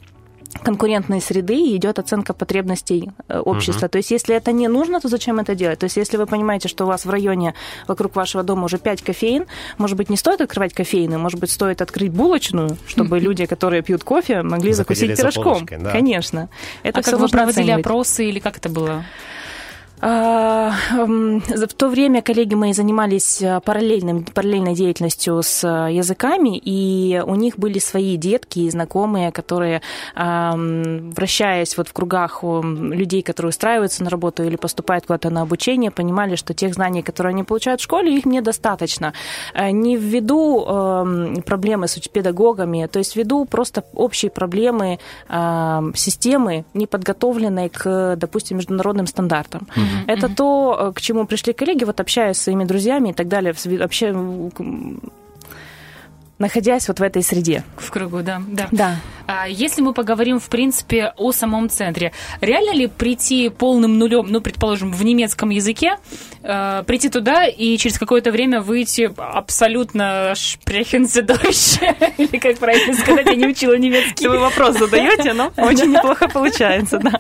конкурентной 0.63 1.22
среды 1.22 1.56
и 1.56 1.75
идет 1.75 2.00
оценка 2.00 2.34
потребностей 2.34 3.10
э, 3.27 3.39
общества. 3.39 3.86
Угу. 3.86 3.92
То 3.92 3.98
есть, 3.98 4.12
если 4.12 4.36
это 4.36 4.51
не 4.51 4.68
нужно, 4.68 5.00
то 5.00 5.08
зачем 5.08 5.39
это 5.39 5.56
делать? 5.56 5.80
То 5.80 5.86
есть, 5.86 5.98
если 5.98 6.18
вы 6.18 6.25
понимаете, 6.25 6.68
что 6.68 6.86
у 6.86 6.88
вас 6.88 7.06
в 7.06 7.10
районе 7.10 7.54
вокруг 7.88 8.16
вашего 8.16 8.44
дома 8.44 8.66
уже 8.66 8.77
5 8.77 9.01
кофеин, 9.01 9.46
может 9.77 9.98
быть, 9.98 10.10
не 10.10 10.18
стоит 10.18 10.42
открывать 10.42 10.74
кофеины, 10.74 11.18
может 11.18 11.39
быть, 11.39 11.51
стоит 11.51 11.82
открыть 11.82 12.12
булочную, 12.12 12.77
чтобы 12.88 13.20
люди, 13.27 13.46
которые 13.46 13.82
пьют 13.82 14.04
кофе, 14.04 14.42
могли 14.42 14.74
закусить 14.74 15.18
пирожком. 15.18 15.66
Конечно. 15.66 16.50
Это 16.84 17.00
а 17.00 17.04
как 17.04 17.20
вы 17.20 17.27
проводили 17.27 17.72
опросы 17.72 18.25
или 18.25 18.39
как 18.39 18.58
это 18.58 18.70
было? 18.70 19.04
А, 20.00 20.74
м, 20.92 21.42
за- 21.48 21.68
В 21.68 21.74
то 21.74 21.89
время 21.89 22.22
коллеги 22.22 22.54
мои 22.56 22.72
занимались 22.74 23.42
а, 23.42 23.60
параллельным, 23.60 24.25
параллельной 24.25 24.75
деятельностью 24.75 25.42
с 25.44 25.63
а, 25.63 25.88
языками, 25.89 26.58
и 26.63 27.22
у 27.25 27.36
них 27.36 27.58
были 27.58 27.80
свои 27.80 28.16
детки 28.18 28.60
и 28.60 28.70
знакомые, 28.70 29.32
которые, 29.32 29.82
а, 30.16 30.54
м, 30.54 31.12
вращаясь 31.12 31.75
вот 31.77 31.88
в 31.88 31.94
кругах 31.94 32.44
у 32.44 32.62
людей, 32.62 33.22
которые 33.24 33.50
устраиваются 33.50 34.04
на 34.04 34.10
работу 34.12 34.44
или 34.44 34.56
поступают 34.56 35.06
куда-то 35.08 35.30
на 35.32 35.42
обучение, 35.42 35.89
понимали, 35.92 36.36
что 36.36 36.54
тех 36.54 36.74
знаний, 36.75 37.01
которые 37.01 37.32
они 37.32 37.44
получают 37.44 37.82
в 37.82 37.84
школе, 37.84 38.16
их 38.16 38.25
недостаточно. 38.25 39.13
Э, 39.56 39.72
Не 39.72 39.98
ввиду 39.98 40.63
эм, 40.66 41.42
проблемы 41.44 41.88
с 41.88 41.98
педагогами, 42.08 42.88
то 42.92 43.00
есть 43.00 43.16
ввиду 43.16 43.46
просто 43.46 43.84
общей 43.94 44.30
проблемы 44.30 45.00
эм, 45.30 45.94
системы, 45.96 46.66
не 46.75 46.86
подготовленной 46.86 47.70
к, 47.70 48.16
допустим, 48.16 48.58
международным 48.58 49.08
стандартам. 49.08 49.68
Это 50.08 50.29
то, 50.29 50.77
э, 50.79 50.91
к 50.94 51.01
чему 51.01 51.25
пришли 51.25 51.53
коллеги, 51.53 51.84
вот 51.84 52.00
общаясь 52.00 52.38
с 52.38 52.44
своими 52.44 52.63
друзьями 52.63 53.10
и 53.10 53.13
так 53.13 53.27
далее, 53.27 53.53
вообще 53.65 54.13
находясь 56.39 56.88
вот 56.88 57.00
в 57.00 57.03
этой 57.03 57.24
среде. 57.24 57.63
В 57.77 57.89
кругу, 57.91 58.22
да. 58.22 58.41
да. 58.48 58.67
Да. 58.72 58.96
А 59.27 59.46
Если 59.48 59.82
мы 59.82 59.94
поговорим, 59.94 60.39
в 60.39 60.48
принципе, 60.48 61.13
о 61.17 61.34
самом 61.34 61.70
центре, 61.70 62.13
реально 62.39 62.74
ли 62.74 62.88
прийти 62.88 63.50
полным 63.50 63.98
нулем, 63.98 64.27
ну, 64.29 64.39
предположим, 64.39 64.94
в 64.94 65.03
немецком 65.03 65.50
языке, 65.50 65.98
э, 66.44 66.84
прийти 66.88 67.10
туда 67.10 67.46
и 67.46 67.77
через 67.77 68.00
какое-то 68.00 68.32
время 68.32 68.62
выйти 68.62 69.12
абсолютно 69.17 70.34
шпрехенседойще, 70.34 71.96
или 72.17 72.38
как 72.38 72.58
правильно 72.58 72.94
сказать, 72.94 73.25
я 73.25 73.36
не 73.36 73.48
учила 73.48 73.77
немецкий. 73.77 74.27
Вы 74.27 74.39
вопрос 74.39 74.77
задаете, 74.77 75.34
но 75.34 75.51
очень 75.58 75.91
неплохо 75.91 76.29
получается, 76.29 76.98
да. 77.00 77.20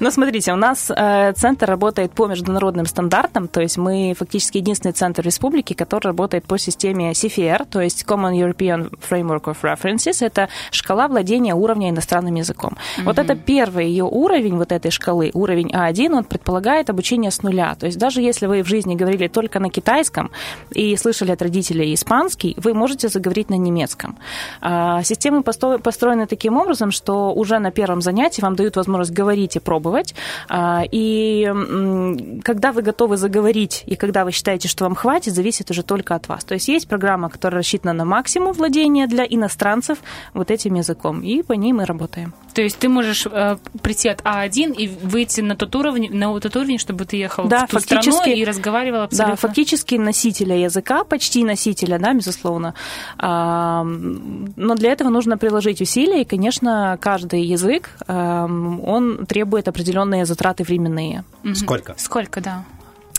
Но 0.00 0.10
смотрите, 0.10 0.52
у 0.52 0.56
нас 0.56 0.90
э, 0.90 1.34
центр 1.36 1.66
работает 1.66 2.12
по 2.12 2.28
международным 2.28 2.86
стандартам, 2.86 3.46
то 3.46 3.60
есть 3.60 3.76
мы 3.76 4.14
фактически 4.18 4.56
единственный 4.56 4.92
центр 4.92 5.22
республики, 5.22 5.74
который 5.74 6.06
работает 6.06 6.46
по 6.46 6.56
системе 6.56 7.10
CFR, 7.10 7.66
то 7.70 7.82
есть 7.82 8.04
Common 8.08 8.32
European 8.32 8.51
Framework 8.56 9.44
of 9.44 9.56
References. 9.62 10.24
Это 10.24 10.48
шкала 10.70 11.08
владения 11.08 11.54
уровня 11.54 11.90
иностранным 11.90 12.34
языком. 12.34 12.76
Вот 13.04 13.18
это 13.18 13.34
первый 13.34 13.88
ее 13.88 14.04
уровень 14.04 14.56
вот 14.56 14.72
этой 14.72 14.90
шкалы, 14.90 15.30
уровень 15.34 15.70
А1, 15.72 16.12
он 16.12 16.24
предполагает 16.24 16.90
обучение 16.90 17.30
с 17.30 17.42
нуля. 17.42 17.74
То 17.78 17.86
есть 17.86 17.98
даже 17.98 18.20
если 18.20 18.46
вы 18.46 18.62
в 18.62 18.66
жизни 18.68 18.94
говорили 18.94 19.28
только 19.28 19.60
на 19.60 19.70
китайском 19.70 20.30
и 20.70 20.96
слышали 20.96 21.32
от 21.32 21.42
родителей 21.42 21.94
испанский, 21.94 22.54
вы 22.56 22.74
можете 22.74 23.08
заговорить 23.08 23.50
на 23.50 23.56
немецком. 23.56 24.18
А, 24.60 25.02
Системы 25.02 25.42
построены 25.42 26.26
таким 26.26 26.56
образом, 26.56 26.90
что 26.90 27.32
уже 27.32 27.58
на 27.58 27.70
первом 27.70 28.00
занятии 28.00 28.42
вам 28.42 28.56
дают 28.56 28.76
возможность 28.76 29.12
говорить 29.12 29.56
и 29.56 29.60
пробовать. 29.60 30.14
А, 30.48 30.82
И 30.90 31.44
когда 32.44 32.72
вы 32.72 32.82
готовы 32.82 33.16
заговорить 33.16 33.84
и 33.86 33.96
когда 33.96 34.24
вы 34.24 34.32
считаете, 34.32 34.68
что 34.68 34.84
вам 34.84 34.94
хватит, 34.94 35.34
зависит 35.34 35.70
уже 35.70 35.82
только 35.82 36.14
от 36.14 36.28
вас. 36.28 36.44
То 36.44 36.54
есть 36.54 36.68
есть 36.68 36.88
программа, 36.88 37.28
которая 37.30 37.58
рассчитана 37.58 37.92
на 37.92 38.04
максимум 38.04 38.41
владения 38.50 39.06
для 39.06 39.24
иностранцев 39.24 39.98
вот 40.34 40.50
этим 40.50 40.74
языком, 40.74 41.20
и 41.22 41.42
по 41.42 41.52
ней 41.52 41.72
мы 41.72 41.84
работаем. 41.84 42.34
То 42.54 42.62
есть 42.62 42.78
ты 42.78 42.88
можешь 42.88 43.26
э, 43.30 43.56
прийти 43.82 44.08
от 44.08 44.20
А1 44.22 44.74
и 44.74 44.88
выйти 44.88 45.40
на 45.40 45.54
тот 45.54 45.74
уровень, 45.76 46.12
на 46.12 46.38
тот 46.40 46.56
уровень, 46.56 46.78
чтобы 46.78 47.04
ты 47.04 47.16
ехал 47.16 47.44
Да, 47.48 47.66
в 47.66 47.70
ту 47.70 47.76
фактически- 47.78 48.10
страну 48.10 48.34
и 48.36 48.44
разговаривал 48.44 49.02
абсолютно. 49.02 49.34
Да, 49.34 49.36
фактически 49.36 49.94
носителя 49.94 50.56
языка, 50.56 51.04
почти 51.04 51.44
носителя, 51.44 51.98
да, 51.98 52.12
безусловно. 52.12 52.74
А, 53.18 53.84
Но 53.84 54.74
для 54.74 54.92
этого 54.92 55.08
нужно 55.10 55.38
приложить 55.38 55.80
усилия, 55.80 56.22
и, 56.22 56.24
конечно, 56.24 56.98
каждый 57.00 57.42
язык, 57.42 57.90
а, 58.06 58.44
он 58.46 59.26
требует 59.26 59.68
определенные 59.68 60.24
затраты 60.26 60.64
временные. 60.64 61.24
Сколько? 61.54 61.94
Сколько, 61.98 62.40
да? 62.40 62.64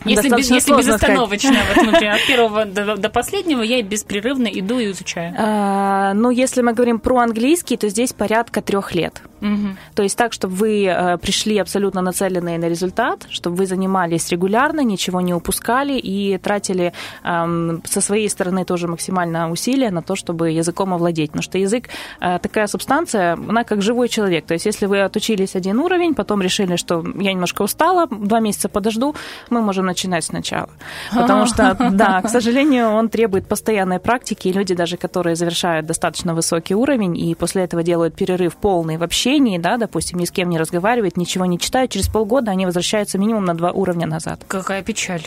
Если, 0.06 0.30
без, 0.30 0.52
если 0.52 0.76
безостановочно, 0.76 1.56
вот, 1.76 1.86
например, 1.92 2.16
от 2.16 2.28
первого 2.28 2.66
до, 2.66 2.96
до 2.98 3.10
последнего 3.10 3.62
я 3.62 3.82
беспрерывно 3.82 4.48
иду 4.48 4.80
и 4.80 4.92
изучаю. 4.92 5.34
А, 5.38 6.14
Ну, 6.14 6.30
если 6.30 6.62
мы 6.62 6.74
говорим 6.74 7.00
про 7.00 7.20
английский, 7.20 7.78
то 7.78 7.90
здесь 7.90 8.14
порядка 8.14 8.62
трех 8.62 8.96
лет. 8.96 9.22
Мгм. 9.44 9.78
То 9.94 10.04
есть 10.04 10.18
так, 10.18 10.32
чтобы 10.32 10.56
вы 10.56 10.86
э, 10.86 11.18
пришли 11.18 11.58
абсолютно 11.58 12.02
нацеленные 12.02 12.58
на 12.58 12.70
результат, 12.70 13.28
чтобы 13.30 13.58
вы 13.58 13.66
занимались 13.66 14.30
регулярно, 14.30 14.82
ничего 14.82 15.20
не 15.22 15.34
упускали 15.34 16.00
и 16.00 16.38
тратили 16.38 16.94
эм, 17.24 17.84
со 17.86 18.00
своей 18.00 18.30
стороны 18.30 18.64
тоже 18.64 18.88
максимально 18.88 19.52
усилия 19.52 19.92
на 19.92 20.02
то, 20.02 20.16
чтобы 20.16 20.52
языком 20.52 20.94
овладеть. 20.94 21.32
Потому 21.32 21.44
что 21.44 21.58
язык 21.58 21.90
э, 22.22 22.40
такая 22.40 22.68
субстанция, 22.68 23.34
она 23.34 23.66
как 23.66 23.82
живой 23.82 24.08
человек. 24.08 24.46
То 24.46 24.54
есть 24.54 24.66
если 24.66 24.86
вы 24.86 25.02
отучились 25.02 25.56
один 25.56 25.80
уровень, 25.80 26.16
потом 26.16 26.42
решили, 26.42 26.78
что 26.78 27.04
я 27.20 27.34
немножко 27.34 27.64
устала, 27.64 28.08
два 28.08 28.40
месяца 28.40 28.70
подожду, 28.70 29.14
мы 29.50 29.62
можем 29.62 29.86
начинать 29.94 30.26
сначала. 30.26 30.70
Потому 31.14 31.46
что, 31.46 31.78
да, 31.92 32.22
к 32.22 32.30
сожалению, 32.30 32.90
он 32.90 33.10
требует 33.10 33.48
постоянной 33.48 34.00
практики, 34.00 34.48
и 34.48 34.54
люди 34.54 34.74
даже, 34.74 34.98
которые 34.98 35.36
завершают 35.36 35.86
достаточно 35.86 36.34
высокий 36.34 36.74
уровень 36.74 37.16
и 37.16 37.36
после 37.36 37.64
этого 37.64 37.84
делают 37.84 38.16
перерыв 38.16 38.56
полный 38.56 38.98
в 38.98 39.04
общении, 39.04 39.58
да, 39.60 39.78
допустим, 39.78 40.20
ни 40.20 40.26
с 40.26 40.32
кем 40.32 40.50
не 40.50 40.58
разговаривают, 40.58 41.16
ничего 41.18 41.46
не 41.46 41.60
читают, 41.60 41.92
через 41.92 42.08
полгода 42.08 42.52
они 42.52 42.66
возвращаются 42.66 43.18
минимум 43.18 43.46
на 43.46 43.54
два 43.54 43.72
уровня 43.72 44.08
назад. 44.08 44.42
Какая 44.48 44.82
печаль. 44.82 45.22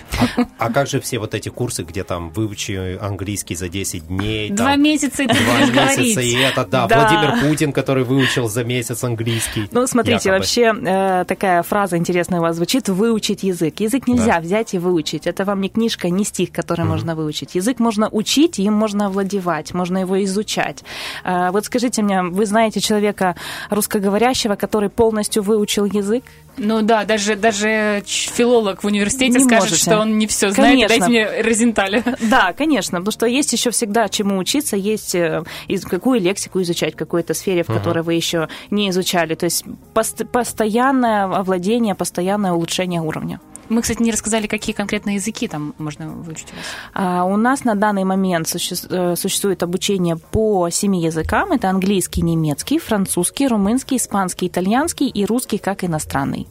А 0.59 0.73
как 0.73 0.89
же 0.89 1.01
все 1.01 1.19
вот 1.19 1.35
эти 1.35 1.49
курсы, 1.49 1.85
где 1.85 2.03
там 2.03 2.31
выучи 2.31 2.99
английский 3.01 3.55
за 3.55 3.69
10 3.69 4.09
дней? 4.09 4.51
Два 4.51 4.73
там, 4.73 4.83
месяца 4.83 5.23
и 5.23 5.27
ты 5.27 5.35
Два 5.35 5.55
будешь 5.55 5.99
месяца, 5.99 6.21
и 6.21 6.35
это, 6.35 6.67
да, 6.67 6.87
Да. 6.87 7.01
Владимир 7.01 7.49
Путин, 7.49 7.73
который 7.73 8.05
выучил 8.05 8.49
за 8.49 8.65
месяц 8.65 9.05
английский. 9.05 9.69
Ну, 9.71 9.87
смотрите, 9.87 10.31
якобы. 10.31 10.39
вообще 10.39 10.75
э, 10.75 11.25
такая 11.27 11.63
фраза 11.63 11.97
интересная 11.97 12.41
у 12.41 12.43
вас 12.43 12.57
звучит 12.57 12.89
«выучить 12.89 13.43
язык». 13.43 13.81
Язык 13.81 14.07
нельзя 14.07 14.41
взять 14.41 14.56
и 14.75 14.79
выучить. 14.79 15.27
Это 15.27 15.45
вам 15.45 15.61
не 15.61 15.69
книжка, 15.69 16.09
не 16.11 16.25
стих, 16.25 16.51
который 16.53 16.85
можно 16.85 17.15
выучить. 17.15 17.55
Язык 17.55 17.79
можно 17.79 18.09
учить, 18.09 18.59
им 18.59 18.73
можно 18.75 19.07
овладевать, 19.07 19.75
можно 19.75 19.99
его 19.99 20.23
изучать. 20.25 20.83
Э, 21.25 21.51
вот 21.51 21.65
скажите 21.65 22.03
мне, 22.03 22.23
вы 22.23 22.47
знаете 22.47 22.81
человека 22.81 23.37
русскоговорящего, 23.71 24.57
который 24.57 24.89
полностью 24.89 25.43
выучил 25.43 25.85
язык? 25.85 26.25
Ну 26.59 26.81
да, 26.81 27.05
даже, 27.05 27.37
даже 27.37 28.03
филолог 28.07 28.83
в 28.83 28.87
университете 28.87 29.39
Не 29.39 29.45
скажет, 29.45 29.65
можете. 29.71 29.83
что 29.83 29.99
он 30.01 30.17
не 30.17 30.27
все 30.27 30.51
знает. 30.51 30.89
Конечно. 30.89 30.89
Дайте 30.89 31.09
мне 31.11 31.43
Розенталя. 31.43 32.03
Да, 32.23 32.55
конечно, 32.55 32.99
потому 32.99 33.13
что 33.13 33.27
есть 33.27 33.53
еще 33.53 33.71
всегда 33.71 34.09
чему 34.09 34.39
учиться, 34.39 34.75
есть 34.75 35.15
э, 35.15 35.45
из- 35.69 35.85
какую 35.85 36.19
лексику 36.21 36.63
изучать 36.63 36.95
в 36.95 36.97
какой-то 36.97 37.35
сфере, 37.35 37.63
в 37.63 37.67
которой 37.67 38.03
вы 38.03 38.15
еще 38.15 38.49
не 38.71 38.89
изучали. 38.89 39.35
То 39.35 39.45
есть 39.45 39.65
пост- 39.93 40.25
постоянное 40.33 41.25
овладение, 41.25 41.95
постоянное 41.95 42.53
улучшение 42.53 43.03
уровня. 43.03 43.39
Мы, 43.69 43.83
кстати, 43.83 44.03
не 44.03 44.11
рассказали, 44.11 44.47
какие 44.47 44.75
конкретно 44.75 45.11
языки 45.11 45.49
там 45.49 45.75
можно 45.79 46.09
выучить 46.09 46.49
у 46.53 46.57
вас. 46.57 46.65
А, 46.95 47.25
У 47.25 47.37
нас 47.37 47.65
на 47.65 47.75
данный 47.75 48.05
момент 48.05 48.47
э, 48.55 49.17
существует 49.17 49.63
обучение 49.63 50.17
по 50.17 50.69
семи 50.71 51.03
языкам. 51.03 51.53
Это 51.53 51.69
английский, 51.71 52.23
немецкий, 52.23 52.79
французский, 52.79 53.49
румынский, 53.49 53.97
испанский, 53.97 54.49
итальянский 54.49 55.09
и 55.09 55.25
русский 55.25 55.59
как 55.59 55.85
иностранный. 55.85 56.47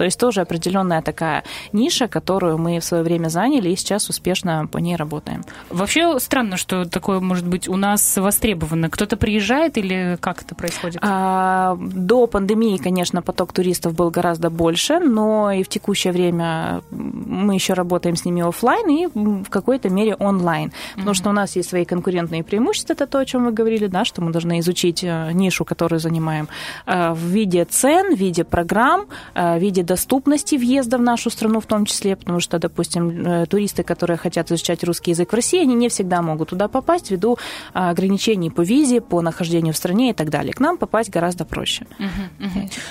То 0.00 0.04
есть 0.04 0.18
тоже 0.18 0.40
определенная 0.40 1.02
такая 1.02 1.44
ниша, 1.74 2.08
которую 2.08 2.56
мы 2.56 2.80
в 2.80 2.84
свое 2.84 3.02
время 3.02 3.28
заняли 3.28 3.68
и 3.68 3.76
сейчас 3.76 4.08
успешно 4.08 4.66
по 4.66 4.78
ней 4.78 4.96
работаем. 4.96 5.44
Вообще 5.68 6.18
странно, 6.20 6.56
что 6.56 6.86
такое 6.86 7.20
может 7.20 7.46
быть 7.46 7.68
у 7.68 7.76
нас 7.76 8.16
востребовано. 8.16 8.88
Кто-то 8.88 9.18
приезжает 9.18 9.76
или 9.76 10.16
как 10.18 10.40
это 10.40 10.54
происходит? 10.54 11.00
А, 11.02 11.76
До 11.78 12.26
пандемии, 12.26 12.78
конечно, 12.78 13.20
поток 13.20 13.52
туристов 13.52 13.92
был 13.92 14.08
гораздо 14.08 14.48
больше, 14.48 15.00
но 15.00 15.52
и 15.52 15.62
в 15.62 15.68
текущее 15.68 16.14
время 16.14 16.80
мы 16.90 17.52
еще 17.52 17.74
работаем 17.74 18.16
с 18.16 18.24
ними 18.24 18.40
офлайн 18.40 18.88
и 18.88 19.06
в 19.44 19.50
какой-то 19.50 19.90
мере 19.90 20.14
онлайн. 20.14 20.72
Потому 20.96 21.12
что 21.12 21.28
у 21.28 21.32
нас 21.34 21.56
есть 21.56 21.68
свои 21.68 21.84
конкурентные 21.84 22.42
преимущества, 22.42 22.94
это 22.94 23.06
то, 23.06 23.18
о 23.18 23.26
чем 23.26 23.44
вы 23.44 23.52
говорили, 23.52 23.86
да, 23.86 24.06
что 24.06 24.22
мы 24.22 24.32
должны 24.32 24.60
изучить 24.60 25.04
э, 25.04 25.32
нишу, 25.34 25.66
которую 25.66 26.00
занимаем, 26.00 26.48
э, 26.86 27.12
в 27.12 27.22
виде 27.26 27.66
цен, 27.66 28.14
в 28.14 28.18
виде 28.18 28.44
программ, 28.44 29.04
э, 29.34 29.58
в 29.58 29.60
виде 29.60 29.82
доступности 29.90 30.54
въезда 30.54 30.98
в 30.98 31.02
нашу 31.02 31.30
страну 31.30 31.58
в 31.58 31.66
том 31.66 31.84
числе, 31.84 32.14
потому 32.14 32.38
что, 32.38 32.60
допустим, 32.60 33.26
э, 33.26 33.46
туристы, 33.46 33.82
которые 33.82 34.16
хотят 34.18 34.52
изучать 34.52 34.84
русский 34.84 35.10
язык 35.10 35.32
в 35.32 35.34
России, 35.34 35.60
они 35.60 35.74
не 35.74 35.88
всегда 35.88 36.22
могут 36.22 36.50
туда 36.50 36.68
попасть 36.68 37.10
ввиду 37.10 37.38
э, 37.74 37.90
ограничений 37.90 38.50
по 38.50 38.62
визе, 38.62 39.00
по 39.00 39.20
нахождению 39.20 39.74
в 39.74 39.76
стране 39.76 40.10
и 40.10 40.12
так 40.12 40.30
далее. 40.30 40.52
К 40.52 40.60
нам 40.60 40.78
попасть 40.78 41.10
гораздо 41.10 41.44
проще. 41.44 41.86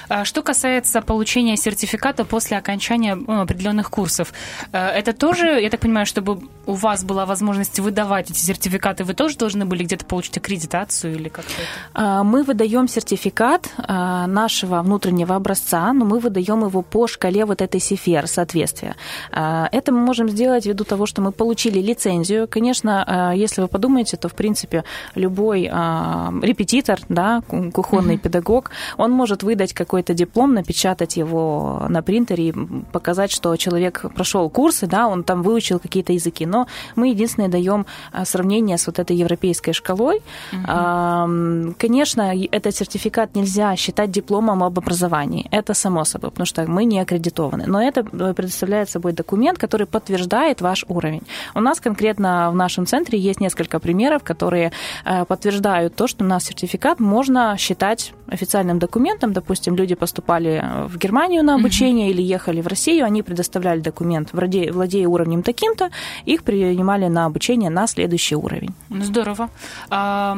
А 0.10 0.26
Что 0.26 0.42
касается 0.42 1.02
получения 1.02 1.56
сертификата 1.56 2.26
после 2.26 2.58
окончания 2.58 3.16
ну, 3.16 3.42
определенных 3.42 3.90
курсов, 3.90 4.34
э, 4.74 4.78
это 4.78 5.14
тоже, 5.14 5.46
я 5.62 5.70
так 5.70 5.80
понимаю, 5.80 6.06
чтобы 6.06 6.42
у 6.66 6.74
вас 6.74 7.04
была 7.04 7.26
возможность 7.26 7.80
выдавать 7.80 8.30
эти 8.32 8.40
сертификаты, 8.40 9.06
вы 9.06 9.14
тоже 9.14 9.38
должны 9.38 9.66
были 9.66 9.84
где-то 9.84 10.04
получить 10.06 10.38
аккредитацию 10.38 11.16
или 11.16 11.30
как-то? 11.30 11.62
А, 11.94 12.24
Мы 12.24 12.44
выдаем 12.44 12.88
сертификат 12.88 13.70
а, 13.78 14.28
нашего 14.28 14.82
внутреннего 14.82 15.36
образца, 15.36 15.94
но 15.94 16.06
мы 16.06 16.20
выдаем 16.20 16.66
его 16.66 16.79
его 16.80 16.82
по 16.82 17.08
шкале 17.08 17.46
вот 17.46 17.62
этой 17.62 17.80
CFR 17.80 18.28
соответствия. 18.28 18.96
Это 19.32 19.92
мы 19.92 20.00
можем 20.00 20.30
сделать 20.30 20.66
ввиду 20.66 20.84
того, 20.84 21.06
что 21.06 21.22
мы 21.22 21.32
получили 21.32 21.80
лицензию. 21.80 22.48
Конечно, 22.48 23.34
если 23.36 23.62
вы 23.62 23.68
подумаете, 23.68 24.18
то, 24.18 24.30
в 24.30 24.34
принципе, 24.34 24.84
любой 25.16 25.64
репетитор, 25.64 27.00
да, 27.10 27.42
кухонный 27.74 28.16
mm-hmm. 28.16 28.18
педагог, 28.20 28.72
он 28.98 29.12
может 29.12 29.44
выдать 29.44 29.74
какой-то 29.74 30.14
диплом, 30.14 30.54
напечатать 30.54 31.18
его 31.18 31.86
на 31.90 32.02
принтере 32.02 32.50
и 32.50 32.54
показать, 32.92 33.32
что 33.32 33.56
человек 33.58 34.06
прошел 34.16 34.50
курсы, 34.50 34.88
да, 34.88 35.08
он 35.08 35.24
там 35.24 35.44
выучил 35.44 35.80
какие-то 35.80 36.14
языки. 36.14 36.46
Но 36.46 36.68
мы 36.96 37.10
единственное 37.10 37.50
даем 37.50 37.86
сравнение 38.24 38.78
с 38.78 38.88
вот 38.88 39.00
этой 39.00 39.16
европейской 39.16 39.74
шкалой. 39.74 40.22
Mm-hmm. 40.52 41.76
Конечно, 41.78 42.34
этот 42.52 42.76
сертификат 42.76 43.36
нельзя 43.36 43.76
считать 43.76 44.12
дипломом 44.12 44.64
об 44.64 44.78
образовании. 44.80 45.48
Это 45.52 45.74
само 45.74 46.06
собой, 46.06 46.32
потому 46.32 46.46
что 46.46 46.66
мы 46.70 46.86
не 46.86 47.00
аккредитованы. 47.00 47.66
Но 47.68 47.82
это 47.82 48.04
предоставляет 48.04 48.90
собой 48.90 49.14
документ, 49.14 49.58
который 49.58 49.88
подтверждает 49.88 50.62
ваш 50.62 50.86
уровень. 50.88 51.24
У 51.56 51.60
нас 51.60 51.80
конкретно 51.80 52.50
в 52.52 52.56
нашем 52.56 52.86
центре 52.86 53.20
есть 53.20 53.42
несколько 53.42 53.80
примеров, 53.80 54.24
которые 54.24 54.72
э, 55.06 55.26
подтверждают 55.26 55.96
то, 55.96 56.08
что 56.08 56.24
у 56.24 56.28
нас 56.28 56.46
сертификат 56.46 57.00
можно 57.00 57.56
считать 57.58 58.14
официальным 58.28 58.80
документом. 58.80 59.34
Допустим, 59.34 59.76
люди 59.76 59.96
поступали 59.96 60.64
в 60.88 60.98
Германию 60.98 61.44
на 61.44 61.56
обучение 61.56 62.08
mm-hmm. 62.08 62.12
или 62.12 62.22
ехали 62.22 62.62
в 62.62 62.68
Россию, 62.68 63.06
они 63.06 63.24
предоставляли 63.24 63.80
документ, 63.80 64.30
владея, 64.34 64.72
владея 64.72 65.08
уровнем 65.08 65.44
таким-то, 65.44 65.90
их 66.26 66.44
принимали 66.44 67.08
на 67.08 67.26
обучение 67.26 67.70
на 67.70 67.88
следующий 67.88 68.36
уровень. 68.36 68.74
Здорово. 68.90 69.50
А, 69.90 70.38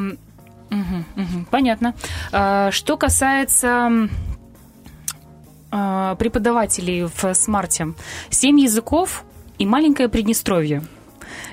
угу, 0.69 1.21
угу, 1.21 1.45
понятно. 1.49 1.93
А, 2.31 2.71
что 2.71 2.97
касается 2.97 4.09
преподавателей 5.71 7.05
в 7.05 7.33
смарте, 7.33 7.93
семь 8.29 8.59
языков 8.59 9.23
и 9.57 9.65
маленькое 9.65 10.09
Приднестровье– 10.09 10.83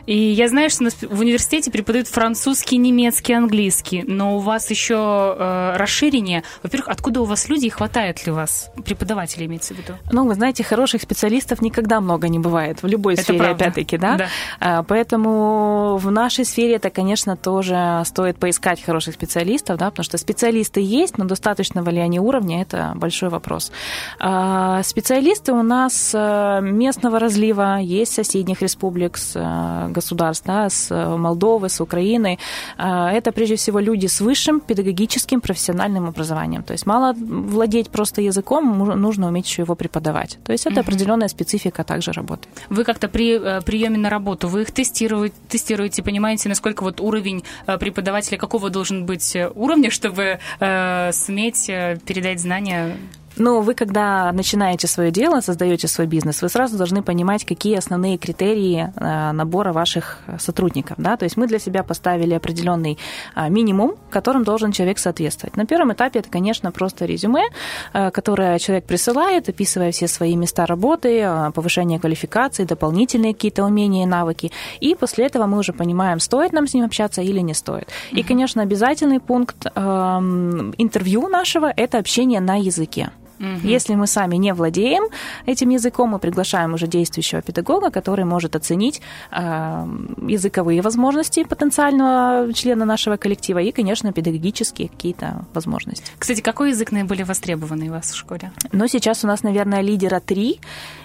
и 0.06 0.16
я 0.16 0.48
знаю, 0.48 0.70
что 0.70 0.88
в 1.08 1.20
университете 1.20 1.70
преподают 1.70 2.08
французский, 2.08 2.76
немецкий, 2.76 3.34
английский, 3.34 4.04
но 4.06 4.36
у 4.36 4.38
вас 4.38 4.70
еще 4.70 5.36
э, 5.38 5.76
расширение. 5.76 6.42
Во-первых, 6.62 6.88
откуда 6.88 7.20
у 7.20 7.24
вас 7.24 7.48
люди 7.48 7.66
и 7.66 7.70
хватает 7.70 8.24
ли 8.26 8.32
у 8.32 8.34
вас 8.34 8.70
преподавателей, 8.84 9.46
имеется 9.46 9.74
в 9.74 9.78
виду? 9.78 9.94
Ну, 10.10 10.26
вы 10.26 10.34
знаете, 10.34 10.64
хороших 10.64 11.02
специалистов 11.02 11.60
никогда 11.60 12.00
много 12.00 12.28
не 12.28 12.38
бывает 12.38 12.82
в 12.82 12.86
любой 12.86 13.14
это 13.14 13.22
сфере, 13.22 13.38
правда. 13.38 13.64
опять-таки, 13.64 13.98
да? 13.98 14.16
да. 14.16 14.28
А, 14.60 14.82
поэтому 14.82 15.96
в 15.96 16.10
нашей 16.10 16.44
сфере 16.44 16.76
это, 16.76 16.90
конечно, 16.90 17.36
тоже 17.36 18.02
стоит 18.04 18.38
поискать 18.38 18.82
хороших 18.82 19.14
специалистов, 19.14 19.78
да, 19.78 19.90
потому 19.90 20.04
что 20.04 20.18
специалисты 20.18 20.80
есть, 20.80 21.18
но 21.18 21.24
достаточного 21.24 21.90
ли 21.90 22.00
они 22.00 22.18
уровня, 22.18 22.62
это 22.62 22.92
большой 22.94 23.28
вопрос. 23.28 23.72
А, 24.18 24.82
специалисты 24.82 25.52
у 25.52 25.62
нас 25.62 26.12
э, 26.14 26.60
местного 26.62 27.18
разлива, 27.18 27.78
есть 27.78 28.12
соседних 28.14 28.62
республик 28.62 29.16
с 29.16 29.32
э, 29.34 29.67
государств, 29.88 30.46
да, 30.46 30.68
с 30.68 30.90
э, 30.90 31.16
Молдовы, 31.16 31.68
с 31.68 31.80
Украины, 31.80 32.38
а, 32.76 33.10
это 33.12 33.32
прежде 33.32 33.56
всего 33.56 33.80
люди 33.80 34.06
с 34.06 34.20
высшим 34.20 34.60
педагогическим 34.60 35.40
профессиональным 35.40 36.06
образованием. 36.06 36.62
То 36.62 36.72
есть 36.72 36.86
мало 36.86 37.14
владеть 37.14 37.90
просто 37.90 38.20
языком, 38.20 38.78
нужно 38.78 39.28
уметь 39.28 39.46
еще 39.46 39.62
его 39.62 39.74
преподавать. 39.74 40.38
То 40.44 40.52
есть 40.52 40.66
это 40.66 40.80
определенная 40.80 41.28
специфика 41.28 41.84
также 41.84 42.12
работы. 42.12 42.48
Вы 42.68 42.84
как-то 42.84 43.08
при 43.08 43.38
э, 43.38 43.60
приеме 43.62 43.98
на 43.98 44.10
работу, 44.10 44.48
вы 44.48 44.62
их 44.62 44.72
тестируете, 44.72 45.34
тестируете, 45.48 46.02
понимаете, 46.02 46.48
насколько 46.48 46.82
вот 46.82 47.00
уровень 47.00 47.44
э, 47.66 47.78
преподавателя, 47.78 48.38
какого 48.38 48.70
должен 48.70 49.06
быть 49.06 49.36
уровня, 49.54 49.90
чтобы 49.90 50.38
э, 50.60 51.12
сметь 51.12 51.66
передать 51.66 52.40
знания 52.40 52.96
но 53.38 53.60
вы, 53.60 53.74
когда 53.74 54.32
начинаете 54.32 54.86
свое 54.86 55.10
дело, 55.10 55.40
создаете 55.40 55.88
свой 55.88 56.06
бизнес, 56.06 56.42
вы 56.42 56.48
сразу 56.48 56.76
должны 56.76 57.02
понимать, 57.02 57.44
какие 57.44 57.76
основные 57.76 58.18
критерии 58.18 58.92
э, 58.94 59.32
набора 59.32 59.72
ваших 59.72 60.18
сотрудников. 60.38 60.96
Да? 60.98 61.16
То 61.16 61.24
есть 61.24 61.36
мы 61.36 61.46
для 61.46 61.58
себя 61.58 61.82
поставили 61.82 62.34
определенный 62.34 62.98
а, 63.34 63.48
минимум, 63.48 63.94
которым 64.10 64.44
должен 64.44 64.72
человек 64.72 64.98
соответствовать. 64.98 65.56
На 65.56 65.66
первом 65.66 65.92
этапе 65.92 66.20
это, 66.20 66.30
конечно, 66.30 66.72
просто 66.72 67.04
резюме, 67.04 67.44
э, 67.92 68.10
которое 68.10 68.58
человек 68.58 68.84
присылает, 68.84 69.48
описывая 69.48 69.92
все 69.92 70.08
свои 70.08 70.36
места 70.36 70.66
работы, 70.66 71.20
э, 71.20 71.50
повышение 71.52 71.98
квалификации, 71.98 72.64
дополнительные 72.64 73.34
какие-то 73.34 73.64
умения 73.64 74.04
и 74.04 74.06
навыки. 74.06 74.50
И 74.80 74.94
после 74.94 75.26
этого 75.26 75.46
мы 75.46 75.58
уже 75.58 75.72
понимаем, 75.72 76.20
стоит 76.20 76.52
нам 76.52 76.66
с 76.66 76.74
ним 76.74 76.84
общаться 76.84 77.22
или 77.22 77.40
не 77.40 77.54
стоит. 77.54 77.88
И, 78.12 78.22
конечно, 78.22 78.62
обязательный 78.62 79.20
пункт 79.20 79.66
эм, 79.74 80.74
интервью 80.78 81.28
нашего– 81.28 81.72
это 81.76 81.98
общение 81.98 82.40
на 82.40 82.56
языке. 82.56 83.10
Угу. 83.38 83.66
Если 83.68 83.94
мы 83.94 84.06
сами 84.06 84.36
не 84.36 84.52
владеем 84.52 85.04
этим 85.46 85.70
языком, 85.70 86.10
мы 86.10 86.18
приглашаем 86.18 86.74
уже 86.74 86.86
действующего 86.86 87.42
педагога, 87.42 87.90
который 87.90 88.24
может 88.24 88.56
оценить 88.56 89.00
э, 89.30 89.86
языковые 90.26 90.82
возможности 90.82 91.44
потенциального 91.44 92.52
члена 92.52 92.84
нашего 92.84 93.16
коллектива 93.16 93.58
и, 93.58 93.72
конечно, 93.72 94.12
педагогические 94.12 94.88
какие-то 94.88 95.44
возможности. 95.54 96.12
Кстати, 96.18 96.40
какой 96.40 96.70
язык 96.70 96.92
наиболее 96.92 97.24
востребованный 97.24 97.88
у 97.88 97.92
вас 97.92 98.12
в 98.12 98.16
школе? 98.16 98.52
Ну, 98.72 98.88
сейчас 98.88 99.24
у 99.24 99.26
нас, 99.26 99.42
наверное, 99.42 99.80
лидера 99.80 100.20
три. 100.20 100.60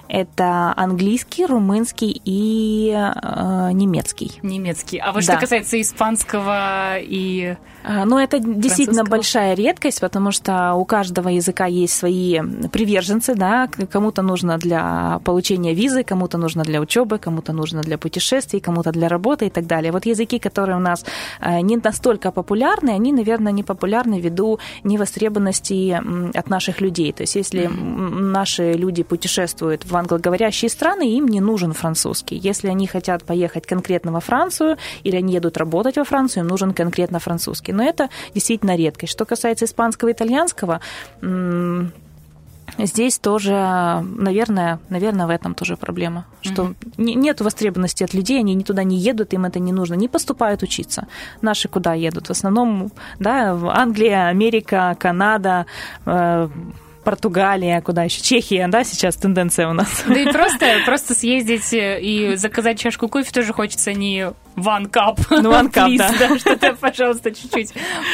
Это 0.08 0.74
английский, 0.76 1.46
румынский 1.46 2.22
и 2.24 2.92
э, 2.94 3.70
немецкий. 3.74 4.40
Немецкий. 4.44 4.98
А 4.98 5.12
вот 5.12 5.26
да. 5.26 5.34
что 5.34 5.42
касается 5.42 5.80
испанского 5.82 6.98
и 7.00 7.56
а, 7.84 8.06
ну, 8.06 8.18
это 8.18 8.40
действительно 8.40 9.04
большая 9.04 9.56
редкость, 9.56 10.00
потому 10.00 10.32
что 10.32 10.74
у 10.74 10.86
каждого 10.86 11.28
языка 11.30 11.66
есть 11.66 11.94
свои 11.94 12.40
приверженцы, 12.72 13.36
да, 13.36 13.68
кому-то 13.92 14.22
нужно 14.22 14.58
для 14.58 15.20
получения 15.26 15.74
визы, 15.74 16.04
кому-то 16.04 16.38
нужно 16.38 16.64
для 16.64 16.80
учебы, 16.80 17.18
кому-то 17.18 17.52
нужно 17.52 17.82
для 17.82 17.98
путешествий, 17.98 18.62
кому-то 18.62 18.92
для 18.92 19.10
работы 19.10 19.48
и 19.48 19.50
так 19.50 19.68
далее. 19.68 19.92
Вот 19.92 20.06
языки, 20.06 20.40
которые 20.40 20.78
у 20.78 20.80
нас 20.80 21.06
а, 21.42 21.60
не 21.62 21.76
настолько 21.76 22.32
популярны, 22.32 22.92
они, 22.92 23.12
наверное, 23.12 23.52
не 23.52 23.64
популярны 23.64 24.20
ввиду 24.20 24.60
невостребованности 24.84 26.00
от 26.38 26.50
наших 26.50 26.80
людей. 26.80 27.12
То 27.12 27.24
есть, 27.24 27.36
если 27.36 27.68
наши 27.68 28.74
люди 28.74 29.04
путешествуют 29.04 29.86
в 29.94 29.98
англоговорящие 29.98 30.70
страны, 30.70 31.18
им 31.18 31.28
не 31.28 31.40
нужен 31.40 31.74
французский. 31.74 32.36
Если 32.36 32.68
они 32.68 32.88
хотят 32.88 33.24
поехать 33.24 33.66
конкретно 33.66 34.12
во 34.12 34.20
Францию 34.20 34.78
или 35.04 35.16
они 35.16 35.34
едут 35.34 35.58
работать 35.58 35.98
во 35.98 36.04
Францию, 36.04 36.44
им 36.44 36.50
нужен 36.50 36.74
конкретно 36.74 37.20
французский 37.20 37.74
но 37.74 37.84
это 37.84 38.10
действительно 38.34 38.76
редкость. 38.76 39.14
Что 39.14 39.26
касается 39.26 39.66
испанского 39.66 40.10
и 40.10 40.14
итальянского, 40.14 40.80
Здесь 42.78 43.20
тоже, 43.20 43.54
наверное, 44.18 44.80
наверное, 44.90 45.28
в 45.28 45.30
этом 45.30 45.54
тоже 45.54 45.78
проблема, 45.78 46.26
что 46.42 46.64
mm 46.64 46.74
нет 46.98 47.42
востребованности 47.42 48.04
от 48.04 48.14
людей, 48.16 48.40
они 48.40 48.56
ни 48.56 48.64
туда 48.64 48.84
не 48.84 48.98
едут, 48.98 49.34
им 49.34 49.46
это 49.46 49.60
не 49.60 49.72
нужно, 49.72 49.96
не 49.96 50.08
поступают 50.08 50.64
учиться. 50.64 51.08
Наши 51.42 51.68
куда 51.68 51.94
едут? 51.94 52.28
В 52.28 52.32
основном, 52.32 52.92
да, 53.20 53.52
Англия, 53.52 54.28
Америка, 54.28 54.96
Канада, 55.00 55.66
э, 56.06 56.50
Португалия, 57.04 57.82
куда 57.82 58.04
еще? 58.04 58.22
Чехия, 58.22 58.68
да, 58.68 58.84
сейчас 58.84 59.16
тенденция 59.16 59.68
у 59.68 59.74
нас. 59.74 60.04
Да 60.08 60.20
и 60.20 60.32
просто, 60.32 60.66
просто 60.86 61.14
съездить 61.14 61.70
и 61.72 62.34
заказать 62.36 62.80
чашку 62.80 63.08
кофе 63.08 63.32
тоже 63.32 63.54
хочется 63.54 63.94
не 63.94 64.32
one 64.56 64.90
cup. 64.90 65.20
Ну, 65.30 65.52
one 65.52 65.72
cup, 65.72 65.88
please, 65.88 65.98
да. 65.98 66.28
да. 66.28 66.40
Что-то, 66.40 66.76
пожалуйста, 66.76 67.32
чуть-чуть 67.32 67.74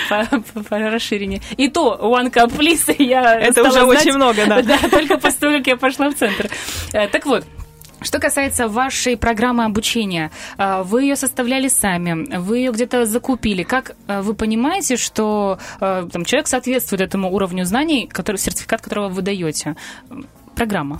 по, 0.09 0.25
по, 0.25 0.63
по 0.63 0.77
расширению. 0.77 1.41
И 1.57 1.69
то 1.69 1.99
one 2.01 2.31
cup, 2.31 2.51
please, 2.57 2.95
я 2.99 3.39
Это 3.39 3.61
уже 3.61 3.81
знать, 3.83 4.01
очень 4.01 4.13
много, 4.13 4.45
да. 4.47 4.61
Да, 4.61 4.77
только 4.89 5.17
после 5.17 5.39
того, 5.39 5.57
как 5.57 5.67
я 5.67 5.77
пошла 5.77 6.09
в 6.09 6.15
центр. 6.15 6.49
Э, 6.93 7.07
так 7.07 7.25
вот, 7.25 7.45
что 8.01 8.19
касается 8.19 8.67
вашей 8.67 9.17
программы 9.17 9.65
обучения, 9.65 10.31
э, 10.57 10.83
вы 10.83 11.03
ее 11.03 11.15
составляли 11.15 11.67
сами, 11.67 12.37
вы 12.37 12.59
ее 12.59 12.71
где-то 12.71 13.05
закупили. 13.05 13.63
Как 13.63 13.95
э, 14.07 14.21
вы 14.21 14.33
понимаете, 14.33 14.97
что 14.97 15.59
э, 15.79 16.07
там, 16.11 16.25
человек 16.25 16.47
соответствует 16.47 17.01
этому 17.01 17.31
уровню 17.31 17.65
знаний, 17.65 18.07
который, 18.07 18.37
сертификат 18.37 18.81
которого 18.81 19.09
вы 19.09 19.21
даете? 19.21 19.75
Программа? 20.55 20.99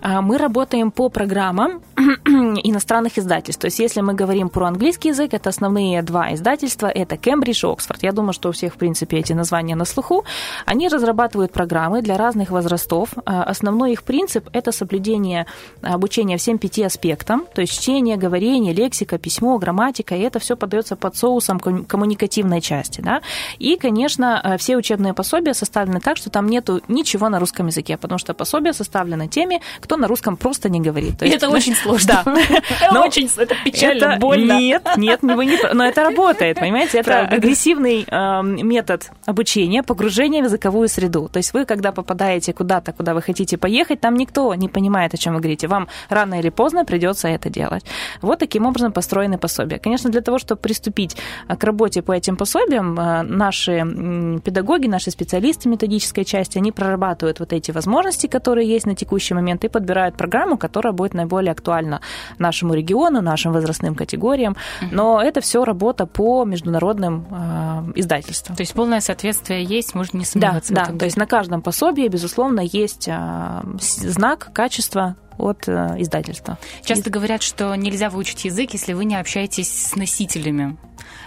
А, 0.00 0.22
мы 0.22 0.38
работаем 0.38 0.90
по 0.90 1.08
программам 1.08 1.82
иностранных 1.96 3.18
издательств. 3.18 3.60
То 3.60 3.66
есть, 3.66 3.78
если 3.78 4.00
мы 4.00 4.14
говорим 4.14 4.48
про 4.48 4.66
английский 4.66 5.08
язык, 5.08 5.34
это 5.34 5.50
основные 5.50 6.02
два 6.02 6.32
издательства, 6.34 6.86
это 6.86 7.16
Кембридж 7.16 7.64
и 7.64 7.68
Оксфорд. 7.68 8.02
Я 8.02 8.12
думаю, 8.12 8.32
что 8.32 8.48
у 8.48 8.52
всех, 8.52 8.74
в 8.74 8.76
принципе, 8.76 9.18
эти 9.18 9.32
названия 9.32 9.76
на 9.76 9.84
слуху. 9.84 10.24
Они 10.64 10.88
разрабатывают 10.88 11.52
программы 11.52 12.02
для 12.02 12.16
разных 12.16 12.50
возрастов. 12.50 13.10
А, 13.24 13.42
основной 13.42 13.92
их 13.92 14.02
принцип– 14.02 14.48
это 14.52 14.72
соблюдение 14.72 15.46
обучения 15.82 16.36
всем 16.36 16.58
пяти 16.58 16.82
аспектам, 16.82 17.44
то 17.54 17.60
есть 17.60 17.74
чтение, 17.74 18.16
говорение, 18.16 18.72
лексика, 18.72 19.18
письмо, 19.18 19.58
грамматика, 19.58 20.14
и 20.14 20.20
это 20.20 20.38
все 20.38 20.56
подается 20.56 20.96
под 20.96 21.16
соусом 21.16 21.60
коммуникативной 21.60 22.60
части. 22.60 23.00
Да? 23.00 23.20
И, 23.58 23.76
конечно, 23.76 24.56
все 24.58 24.76
учебные 24.76 25.14
пособия 25.14 25.54
составлены 25.54 26.00
так, 26.00 26.16
что 26.16 26.30
там 26.30 26.46
нету 26.46 26.80
ничего 26.88 27.28
на 27.28 27.38
русском 27.38 27.66
языке, 27.66 27.96
потому 27.96 28.18
что 28.18 28.34
пособия 28.34 28.72
составлены 28.72 28.99
предоставлены 29.00 29.28
теми, 29.28 29.60
кто 29.80 29.96
на 29.96 30.08
русском 30.08 30.36
просто 30.36 30.68
не 30.68 30.80
говорит. 30.80 31.18
То 31.18 31.24
есть, 31.24 31.36
это 31.36 31.48
очень 31.48 31.74
сложно. 31.74 32.22
Да. 32.24 32.36
Но 32.92 33.02
очень 33.02 33.30
это 33.36 33.54
печально, 33.64 34.04
это, 34.04 34.20
больно. 34.20 34.58
Нет, 34.58 34.82
нет, 34.96 35.22
не 35.22 35.34
вы 35.34 35.46
не... 35.46 35.58
Но 35.74 35.84
это 35.84 36.02
работает, 36.02 36.58
понимаете? 36.60 36.98
Это 36.98 37.20
агрессивный 37.20 38.04
э, 38.06 38.42
метод 38.42 39.10
обучения, 39.26 39.82
погружения 39.82 40.42
в 40.42 40.44
языковую 40.44 40.88
среду. 40.88 41.28
То 41.28 41.38
есть 41.38 41.54
вы, 41.54 41.64
когда 41.64 41.92
попадаете 41.92 42.52
куда-то, 42.52 42.92
куда 42.92 43.14
вы 43.14 43.22
хотите 43.22 43.56
поехать, 43.56 44.00
там 44.00 44.14
никто 44.16 44.54
не 44.54 44.68
понимает, 44.68 45.14
о 45.14 45.16
чем 45.16 45.34
вы 45.34 45.40
говорите. 45.40 45.66
Вам 45.66 45.88
рано 46.08 46.38
или 46.38 46.50
поздно 46.50 46.84
придется 46.84 47.28
это 47.28 47.50
делать. 47.50 47.84
Вот 48.22 48.38
таким 48.38 48.66
образом 48.66 48.92
построены 48.92 49.38
пособия. 49.38 49.78
Конечно, 49.78 50.10
для 50.10 50.20
того, 50.20 50.38
чтобы 50.38 50.60
приступить 50.60 51.16
а, 51.48 51.56
к 51.56 51.64
работе 51.64 52.02
по 52.02 52.12
этим 52.12 52.36
пособиям, 52.36 52.98
а, 52.98 53.22
наши 53.22 54.40
педагоги, 54.44 54.86
наши 54.86 55.10
специалисты 55.10 55.68
методической 55.68 56.24
части, 56.24 56.58
они 56.58 56.72
прорабатывают 56.72 57.40
вот 57.40 57.52
эти 57.52 57.70
возможности, 57.70 58.26
которые 58.26 58.68
есть 58.68 58.79
на 58.86 58.94
текущий 58.94 59.34
момент, 59.34 59.64
и 59.64 59.68
подбирают 59.68 60.16
программу, 60.16 60.56
которая 60.56 60.92
будет 60.92 61.14
наиболее 61.14 61.52
актуальна 61.52 62.00
нашему 62.38 62.74
региону, 62.74 63.20
нашим 63.20 63.52
возрастным 63.52 63.94
категориям. 63.94 64.56
Но 64.90 65.22
это 65.22 65.40
все 65.40 65.64
работа 65.64 66.06
по 66.06 66.44
международным 66.44 67.26
э, 67.30 67.92
издательствам. 67.96 68.56
То 68.56 68.62
есть 68.62 68.74
полное 68.74 69.00
соответствие 69.00 69.64
есть, 69.64 69.94
можно 69.94 70.18
не 70.18 70.24
сомневаться. 70.24 70.74
Да, 70.74 70.86
да. 70.86 70.98
То 70.98 71.04
есть 71.04 71.16
на 71.16 71.26
каждом 71.26 71.62
пособии, 71.62 72.08
безусловно, 72.08 72.60
есть 72.60 73.08
э, 73.08 73.62
знак 73.78 74.50
качества 74.52 75.16
от 75.40 75.68
э, 75.68 75.96
издательства. 75.98 76.58
Часто 76.84 77.10
и... 77.10 77.12
говорят, 77.12 77.42
что 77.42 77.74
нельзя 77.74 78.10
выучить 78.10 78.44
язык, 78.44 78.72
если 78.72 78.92
вы 78.92 79.04
не 79.04 79.16
общаетесь 79.16 79.88
с 79.88 79.96
носителями. 79.96 80.76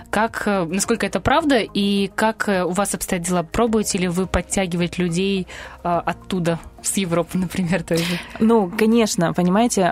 Как, 0.09 0.43
э, 0.45 0.65
насколько 0.65 1.05
это 1.05 1.19
правда, 1.19 1.57
и 1.59 2.07
как 2.15 2.47
э, 2.47 2.63
у 2.63 2.71
вас 2.71 2.93
обстоят 2.93 3.23
дела? 3.23 3.43
Пробуете 3.43 3.97
ли 3.97 4.07
вы 4.07 4.27
подтягивать 4.27 4.97
людей 4.97 5.47
оттуда 5.81 6.59
с 6.83 6.97
Европы, 6.97 7.37
например, 7.37 7.83
тоже? 7.83 8.03
Ну, 8.39 8.71
конечно, 8.77 9.33
понимаете, 9.33 9.83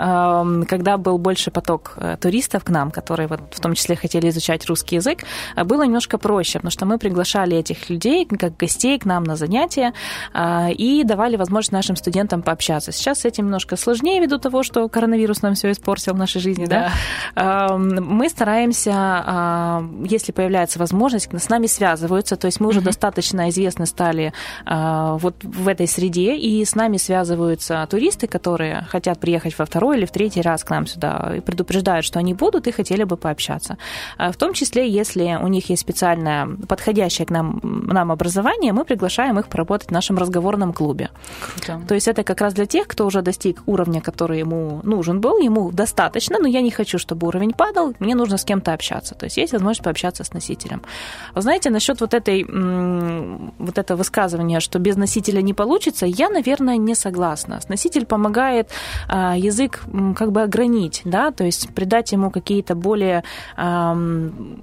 когда 0.67 0.97
был 0.97 1.17
больше 1.17 1.51
поток 1.51 1.93
э, 1.97 2.17
туристов 2.19 2.63
к 2.63 2.69
нам, 2.69 2.91
которые 2.91 3.27
вот 3.27 3.41
в 3.51 3.60
том 3.60 3.73
числе 3.73 3.95
хотели 3.95 4.30
изучать 4.30 4.65
русский 4.67 4.95
язык, 4.95 5.23
э, 5.56 5.63
было 5.63 5.84
немножко 5.84 6.17
проще, 6.17 6.60
потому 6.60 6.71
что 6.71 6.86
мы 6.86 6.97
приглашали 6.97 7.58
этих 7.58 7.89
людей 7.89 8.25
как 8.25 8.58
гостей 8.58 8.99
к 8.99 9.06
нам 9.06 9.23
на 9.23 9.36
занятия 9.36 9.93
а, 10.34 10.69
и 10.71 11.04
давали 11.04 11.36
возможность 11.36 11.71
нашим 11.71 11.95
студентам 11.95 12.41
пообщаться. 12.41 12.91
Сейчас 12.91 13.21
с 13.21 13.25
этим 13.25 13.45
немножко 13.45 13.75
сложнее 13.75 14.19
ввиду 14.19 14.38
того, 14.38 14.63
что 14.63 14.88
коронавирус 14.89 15.41
нам 15.41 15.54
все 15.54 15.71
испортил 15.71 16.13
в 16.13 16.17
нашей 16.17 16.41
жизни, 16.41 16.65
да? 16.65 16.91
да? 17.36 17.77
Мы 17.77 18.30
стараемся, 18.30 18.93
а, 18.93 19.84
если 20.04 20.32
появляется 20.32 20.80
возможность, 20.80 21.30
с 21.32 21.49
нами 21.49 21.67
связываются, 21.67 22.36
то 22.36 22.45
есть 22.47 22.60
мы 22.60 22.67
уже 22.67 22.80
mm-hmm. 22.80 22.84
достаточно 22.84 23.49
известны 23.49 23.86
стали 23.86 24.34
а, 24.65 25.17
вот 25.17 25.36
в 25.43 25.67
этой 25.67 25.88
среде, 25.88 26.36
и 26.36 26.63
с 26.63 26.75
нами 26.75 26.81
связываются 26.98 27.86
туристы, 27.89 28.28
которые 28.28 28.86
хотят 28.89 29.20
приехать 29.20 29.58
во 29.58 29.65
второй 29.65 29.98
или 29.98 30.06
в 30.06 30.12
третий 30.12 30.41
раз 30.41 30.63
к 30.63 30.70
нам 30.70 30.88
сюда 30.88 31.34
и 31.38 31.39
предупреждают, 31.39 32.06
что 32.06 32.20
они 32.20 32.34
будут 32.34 32.67
и 32.67 32.72
хотели 32.72 33.04
бы 33.04 33.17
пообщаться. 33.17 33.78
А 34.17 34.32
в 34.32 34.38
том 34.38 34.54
числе, 34.54 34.89
если 34.89 35.38
у 35.41 35.48
них 35.48 35.70
есть 35.70 35.82
специальное 35.82 36.48
подходящее 36.67 37.26
к 37.26 37.30
нам, 37.30 37.60
нам 37.63 38.12
образование, 38.12 38.74
мы 38.74 38.86
приглашаем 38.86 39.39
их 39.39 39.48
поработать 39.48 39.89
в 39.89 39.91
нашем 39.91 40.17
разговорном 40.17 40.74
клубе. 40.74 41.10
Круто. 41.56 41.82
То 41.88 41.96
есть 41.96 42.08
это 42.08 42.24
как 42.24 42.41
раз 42.41 42.54
для 42.54 42.65
тех, 42.65 42.88
кто 42.88 43.06
уже 43.06 43.22
достиг 43.22 43.63
уровня, 43.65 44.02
который 44.02 44.39
ему 44.39 44.82
нужен 44.84 45.22
был, 45.22 45.39
ему 45.39 45.72
достаточно, 45.72 46.39
но 46.39 46.48
я 46.48 46.62
не 46.62 46.72
хочу, 46.72 46.98
чтобы 46.98 47.28
уровень 47.28 47.54
падал, 47.54 47.94
мне 48.00 48.15
нужно 48.15 48.38
с 48.38 48.46
кем-то 48.46 48.74
общаться. 48.74 49.15
То 49.15 49.26
есть 49.26 49.38
есть 49.38 49.54
возможность 49.54 49.84
пообщаться 49.84 50.24
с 50.24 50.34
носителем. 50.34 50.82
Вы 51.36 51.41
знаете, 51.41 51.70
насчет 51.70 52.02
вот 52.02 52.13
этой 52.13 52.44
вот 52.44 53.78
этого 53.78 53.98
высказывания, 53.98 54.60
что 54.60 54.80
без 54.80 54.96
носителя 54.96 55.41
не 55.41 55.54
получится, 55.54 56.06
я, 56.06 56.30
наверное, 56.30 56.71
наверное, 56.72 56.88
не 56.88 56.96
согласна. 56.96 57.60
Носитель 57.70 58.06
помогает 58.06 58.70
а, 59.08 59.36
язык 59.38 59.82
как 60.16 60.32
бы 60.32 60.42
огранить, 60.42 61.02
да, 61.06 61.32
то 61.32 61.44
есть 61.44 61.70
придать 61.74 62.12
ему 62.12 62.32
какие-то 62.32 62.76
более 62.76 63.24
а, 63.56 63.98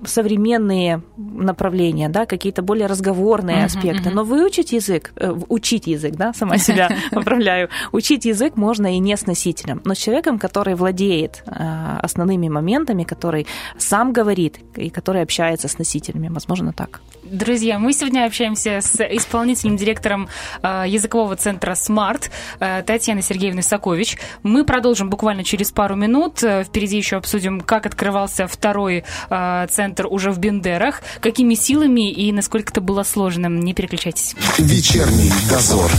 современные 0.05 1.03
направления, 1.16 2.09
да, 2.09 2.27
какие-то 2.27 2.62
более 2.62 2.87
разговорные 2.87 3.59
uh-huh, 3.59 3.64
аспекты. 3.64 4.09
Uh-huh. 4.09 4.14
Но 4.14 4.25
выучить 4.25 4.73
язык, 4.73 5.12
э, 5.16 5.35
учить 5.49 5.87
язык, 5.87 6.14
да, 6.16 6.33
сама 6.33 6.59
себя 6.59 6.90
поправляю, 7.11 7.68
учить 7.92 8.25
язык 8.25 8.57
можно 8.57 8.94
и 8.94 8.99
не 8.99 9.16
с 9.16 9.27
носителем, 9.27 9.81
но 9.85 9.94
с 9.94 9.99
человеком, 9.99 10.38
который 10.38 10.75
владеет 10.75 11.42
а, 11.47 12.01
основными 12.03 12.49
моментами, 12.49 13.05
который 13.05 13.47
сам 13.79 14.12
говорит 14.12 14.59
и 14.77 14.90
который 14.90 15.23
общается 15.23 15.68
с 15.68 15.79
носителями, 15.79 16.29
возможно, 16.29 16.73
так. 16.73 17.01
Друзья, 17.25 17.79
мы 17.79 17.92
сегодня 17.92 18.27
общаемся 18.27 18.81
с 18.81 19.01
исполнительным 19.01 19.77
директором 19.77 20.29
языкового 20.62 21.37
центра 21.37 21.75
СМА 21.75 21.97
Smart 21.98 22.31
э, 22.61 22.84
Татьяна 22.87 23.22
Сергеевна 23.22 23.61
Сакович. 23.61 24.18
Мы 24.44 24.64
продолжим 24.64 25.11
буквально 25.11 25.42
через 25.42 25.72
пару 25.72 25.96
минут. 25.96 26.44
Э, 26.44 26.62
впереди 26.62 26.96
еще 26.96 27.16
обсудим, 27.16 27.61
как 27.61 27.87
открывался 27.87 28.46
второй 28.46 29.02
э, 29.30 29.66
центр 29.68 30.06
уже 30.06 30.30
в 30.30 30.38
Бендерах, 30.38 31.02
какими 31.20 31.54
силами 31.54 32.08
и 32.12 32.30
насколько 32.30 32.70
это 32.70 32.80
было 32.80 33.02
сложно. 33.02 33.48
Не 33.48 33.74
переключайтесь. 33.74 34.37
Вечерний 34.58 35.32
дозор. 35.50 35.90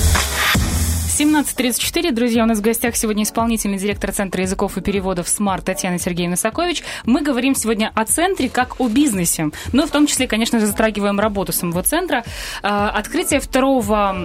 17.34. 1.20 2.14
Друзья, 2.14 2.44
у 2.44 2.46
нас 2.46 2.60
в 2.60 2.62
гостях 2.62 2.96
сегодня 2.96 3.24
исполнительный 3.24 3.78
директор 3.78 4.14
Центра 4.14 4.42
языков 4.42 4.78
и 4.78 4.82
переводов 4.82 5.28
SMART 5.28 5.66
Татьяна 5.66 6.00
Сергеевна 6.00 6.38
Сакович. 6.38 6.82
Мы 7.04 7.22
говорим 7.22 7.56
сегодня 7.56 7.92
о 7.94 8.06
центре 8.06 8.48
как 8.48 8.80
о 8.80 8.88
бизнесе. 8.88 9.50
Ну, 9.74 9.86
в 9.86 9.92
том 9.92 10.08
числе, 10.08 10.28
конечно 10.28 10.62
же, 10.62 10.66
затрагиваем 10.66 11.20
работу 11.20 11.52
самого 11.52 11.84
центра. 11.84 12.24
Открытие 12.62 13.42
второго 13.42 14.16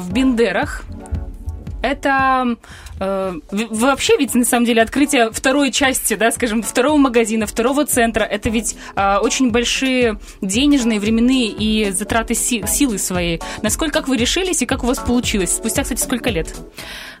в 0.00 0.12
Бендерах 0.12 0.82
это 1.82 2.56
э, 3.00 3.34
вообще 3.50 4.16
ведь 4.16 4.34
на 4.34 4.44
самом 4.44 4.64
деле 4.66 4.82
открытие 4.82 5.30
второй 5.30 5.70
части, 5.70 6.14
да, 6.14 6.30
скажем, 6.30 6.62
второго 6.62 6.96
магазина, 6.96 7.46
второго 7.46 7.84
центра, 7.84 8.24
это 8.24 8.48
ведь 8.48 8.76
э, 8.96 9.16
очень 9.18 9.50
большие 9.50 10.18
денежные, 10.40 11.00
временные 11.00 11.48
и 11.48 11.90
затраты 11.90 12.34
си- 12.34 12.64
силы 12.66 12.98
своей. 12.98 13.40
Насколько 13.62 14.00
как 14.00 14.08
вы 14.08 14.16
решились 14.16 14.62
и 14.62 14.66
как 14.66 14.84
у 14.84 14.86
вас 14.86 14.98
получилось? 14.98 15.50
Спустя, 15.50 15.82
кстати, 15.82 16.00
сколько 16.00 16.30
лет? 16.30 16.54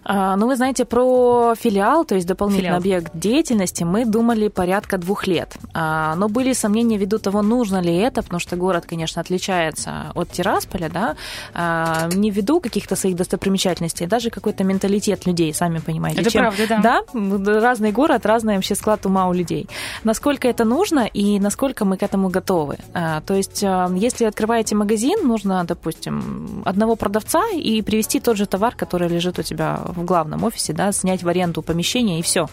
А, 0.04 0.36
ну, 0.36 0.46
вы 0.46 0.56
знаете, 0.56 0.84
про 0.84 1.54
филиал, 1.54 2.04
то 2.04 2.14
есть 2.14 2.26
дополнительный 2.26 2.64
филиал. 2.64 2.78
объект 2.78 3.12
деятельности, 3.14 3.84
мы 3.84 4.04
думали 4.04 4.48
порядка 4.48 4.98
двух 4.98 5.26
лет. 5.26 5.54
А, 5.74 6.14
но 6.16 6.28
были 6.28 6.52
сомнения 6.52 6.98
ввиду 6.98 7.18
того, 7.18 7.42
нужно 7.42 7.80
ли 7.80 7.94
это, 7.94 8.22
потому 8.22 8.40
что 8.40 8.56
город, 8.56 8.84
конечно, 8.88 9.20
отличается 9.20 10.12
от 10.14 10.30
Тирасполя, 10.30 10.88
да, 10.88 11.16
а, 11.54 12.08
не 12.12 12.30
ввиду 12.30 12.60
каких-то 12.60 12.96
своих 12.96 13.16
достопримечательностей, 13.16 14.06
даже 14.06 14.30
какой-то 14.30 14.64
менталитет 14.64 15.26
людей, 15.26 15.54
сами 15.54 15.78
понимаете. 15.78 16.20
Это 16.20 16.30
чем, 16.30 16.42
правда, 16.42 16.66
да. 16.68 17.02
Да, 17.12 17.60
разный 17.60 17.92
город, 17.92 18.26
разный 18.26 18.56
вообще 18.56 18.74
склад 18.74 19.06
ума 19.06 19.28
у 19.28 19.32
людей. 19.32 19.68
Насколько 20.04 20.48
это 20.48 20.64
нужно 20.64 21.06
и 21.06 21.38
насколько 21.38 21.84
мы 21.84 21.96
к 21.96 22.02
этому 22.02 22.28
готовы. 22.28 22.78
То 22.92 23.34
есть, 23.34 23.62
если 23.62 24.24
открываете 24.24 24.74
магазин, 24.74 25.26
нужно, 25.26 25.64
допустим, 25.64 26.62
одного 26.64 26.96
продавца 26.96 27.42
и 27.54 27.82
привести 27.82 28.20
тот 28.20 28.36
же 28.36 28.46
товар, 28.46 28.74
который 28.74 29.08
лежит 29.08 29.38
у 29.38 29.42
тебя 29.42 29.80
в 29.92 30.04
главном 30.04 30.44
офисе, 30.44 30.72
да, 30.72 30.92
снять 30.92 31.22
в 31.22 31.28
аренду 31.28 31.62
помещение 31.62 32.18
и 32.18 32.22
все. 32.22 32.42
Угу. 32.42 32.50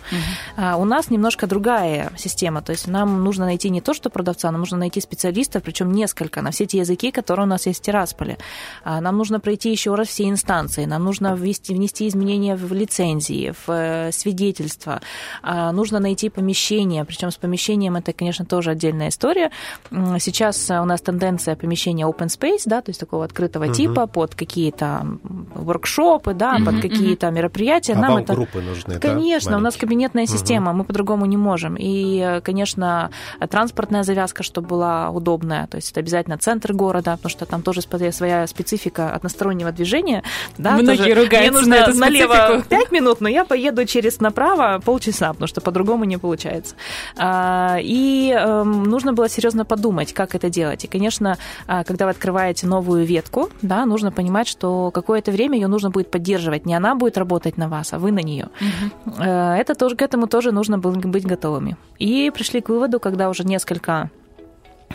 А 0.58 0.76
у 0.78 0.86
нас 0.86 1.10
немножко 1.10 1.48
другая 1.48 2.12
система, 2.18 2.62
то 2.62 2.72
есть 2.72 2.88
нам 2.88 3.24
нужно 3.24 3.46
найти 3.46 3.70
не 3.70 3.82
то, 3.82 3.94
что 3.94 4.10
продавца, 4.10 4.52
нам 4.52 4.62
нужно 4.62 4.78
найти 4.78 5.02
специалистов, 5.02 5.64
причем 5.64 5.92
несколько, 5.92 6.42
на 6.42 6.52
все 6.52 6.66
те 6.66 6.80
языки, 6.80 7.12
которые 7.12 7.46
у 7.46 7.50
нас 7.50 7.66
есть 7.66 7.80
в 7.80 7.86
Тирасполе. 7.86 8.38
А 8.84 9.02
нам 9.02 9.18
нужно 9.18 9.40
пройти 9.40 9.72
еще 9.72 9.96
раз 9.96 10.08
все 10.08 10.30
инстанции, 10.30 10.86
нам 10.86 11.04
нужно 11.04 11.36
ввести, 11.36 11.74
внести 11.74 12.08
изменения 12.08 12.56
в 12.56 12.72
лицензии, 12.74 13.54
в 13.66 13.72
э, 13.72 14.12
свидетельства, 14.12 15.02
а 15.42 15.72
нужно 15.72 16.00
найти 16.00 16.30
помещение, 16.30 17.06
причем 17.06 17.32
с 17.32 17.38
помещением 17.38 17.96
это, 17.96 18.14
конечно, 18.14 18.46
тоже 18.46 18.72
отдельная 18.72 19.10
история. 19.10 19.52
Сейчас 19.92 20.70
у 20.70 20.86
нас 20.86 21.02
тенденция 21.02 21.56
помещения 21.56 22.06
open 22.06 22.28
space, 22.28 22.64
да, 22.66 22.82
то 22.82 22.90
есть 22.90 23.00
такого 23.00 23.26
открытого 23.26 23.66
угу. 23.66 23.74
типа 23.74 24.08
под 24.08 24.36
какие-то 24.36 25.06
воркшопы, 25.24 26.34
да, 26.34 26.56
угу, 26.56 26.66
под 26.66 26.82
какие-то 26.82 27.29
угу 27.30 27.50
мероприятия. 27.50 27.94
А 27.94 28.00
Нам 28.00 28.18
это... 28.18 28.34
группы 28.34 28.62
нужны, 28.62 29.00
Конечно, 29.00 29.52
да, 29.52 29.58
у 29.58 29.62
нас 29.62 29.76
кабинетная 29.76 30.26
система, 30.26 30.72
угу. 30.72 30.80
мы 30.80 30.84
по-другому 30.84 31.26
не 31.26 31.38
можем. 31.38 31.76
И, 31.78 32.42
конечно, 32.44 33.12
транспортная 33.50 34.04
завязка, 34.04 34.44
чтобы 34.44 34.68
была 34.68 35.10
удобная, 35.10 35.68
то 35.68 35.78
есть 35.78 35.92
это 35.92 36.00
обязательно 36.00 36.38
центр 36.38 36.74
города, 36.74 37.12
потому 37.16 37.30
что 37.30 37.46
там 37.46 37.62
тоже 37.62 37.82
своя 38.12 38.48
специфика 38.48 39.12
одностороннего 39.14 39.72
движения. 39.72 40.24
Да, 40.58 40.74
Многие 40.74 40.98
тоже. 40.98 41.14
ругаются 41.16 41.40
Мне 41.40 41.52
нужно 41.52 41.76
на 41.76 41.80
эту 41.80 41.98
налево 41.98 42.64
5 42.68 42.92
минут, 42.92 43.22
но 43.22 43.30
я 43.30 43.46
поеду 43.46 43.86
через 43.86 44.20
направо 44.20 44.82
полчаса, 44.84 45.30
потому 45.34 45.48
что 45.48 45.62
по-другому 45.62 46.06
не 46.06 46.18
получается. 46.18 46.76
А, 47.18 47.78
и 47.82 48.32
эм, 48.32 48.84
нужно 48.84 49.14
было 49.14 49.30
серьезно 49.30 49.66
подумать, 49.66 50.14
как 50.14 50.36
это 50.36 50.50
делать. 50.50 50.86
И, 50.86 50.88
конечно, 50.88 51.38
а, 51.68 51.84
когда 51.84 52.06
вы 52.06 52.12
открываете 52.12 52.68
новую 52.68 53.06
ветку, 53.06 53.50
да, 53.62 53.86
нужно 53.86 54.12
понимать, 54.12 54.48
что 54.48 54.92
какое-то 54.92 55.32
время 55.32 55.58
ее 55.58 55.68
нужно 55.68 55.90
будет 55.90 56.12
поддерживать. 56.12 56.66
Не 56.66 56.76
она 56.76 56.96
будет 56.96 57.18
работать 57.20 57.58
на 57.58 57.70
вас, 57.70 57.94
а 57.94 58.00
вы 58.00 58.12
на 58.12 58.20
нее. 58.20 58.50
Угу. 59.06 59.24
Это 59.24 59.76
тоже, 59.76 59.96
к 59.96 60.02
этому 60.02 60.28
тоже 60.28 60.52
нужно 60.52 60.78
было 60.78 60.96
быть 60.96 61.26
готовыми. 61.26 61.78
И 62.00 62.32
пришли 62.34 62.62
к 62.62 62.70
выводу, 62.70 63.00
когда 63.00 63.30
уже 63.30 63.44
несколько 63.44 64.10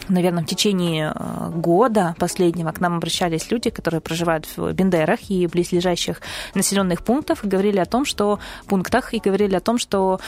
наверное, 0.08 0.42
в 0.42 0.46
течение 0.46 1.12
э, 1.14 1.50
года 1.50 2.14
последнего 2.18 2.72
к 2.72 2.80
нам 2.80 2.96
обращались 2.96 3.50
люди, 3.50 3.70
которые 3.70 4.00
проживают 4.00 4.46
в 4.56 4.72
Бендерах 4.72 5.30
и 5.30 5.46
близлежащих 5.46 6.20
населенных 6.54 7.02
пунктах, 7.02 7.44
и 7.44 7.48
говорили 7.48 7.78
о 7.78 7.84
том, 7.84 8.04
что 8.04 8.38
пунктах 8.66 9.14
и 9.14 9.18
говорили 9.18 9.54
о 9.54 9.60
том, 9.60 9.78
что 9.78 10.20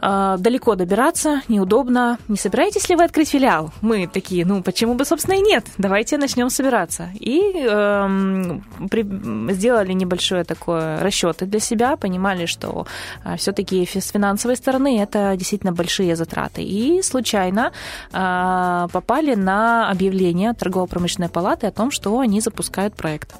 э, 0.00 0.36
далеко 0.38 0.74
добираться 0.74 1.42
неудобно. 1.48 2.18
Не 2.28 2.36
собираетесь 2.36 2.88
ли 2.88 2.96
вы 2.96 3.04
открыть 3.04 3.30
филиал? 3.30 3.72
Мы 3.80 4.06
такие, 4.06 4.44
ну 4.44 4.62
почему 4.62 4.94
бы, 4.94 5.04
собственно, 5.04 5.36
и 5.36 5.40
нет? 5.40 5.66
Давайте 5.78 6.18
начнем 6.18 6.50
собираться. 6.50 7.10
И 7.14 7.52
э, 7.54 8.58
при, 8.90 9.52
сделали 9.52 9.92
небольшое 9.92 10.44
такое 10.44 11.00
расчеты 11.00 11.46
для 11.46 11.60
себя, 11.60 11.96
понимали, 11.96 12.46
что 12.46 12.86
э, 13.24 13.36
все-таки 13.36 13.86
с 13.86 14.10
финансовой 14.10 14.56
стороны 14.56 15.00
это 15.00 15.34
действительно 15.36 15.72
большие 15.72 16.16
затраты. 16.16 16.62
И 16.62 17.02
случайно 17.02 17.72
э, 18.12 18.88
на 19.08 19.90
объявление 19.90 20.52
торгово-промышленной 20.52 21.30
палаты 21.30 21.66
о 21.66 21.72
том, 21.72 21.90
что 21.90 22.18
они 22.20 22.40
запускают 22.40 22.94
проект. 22.94 23.34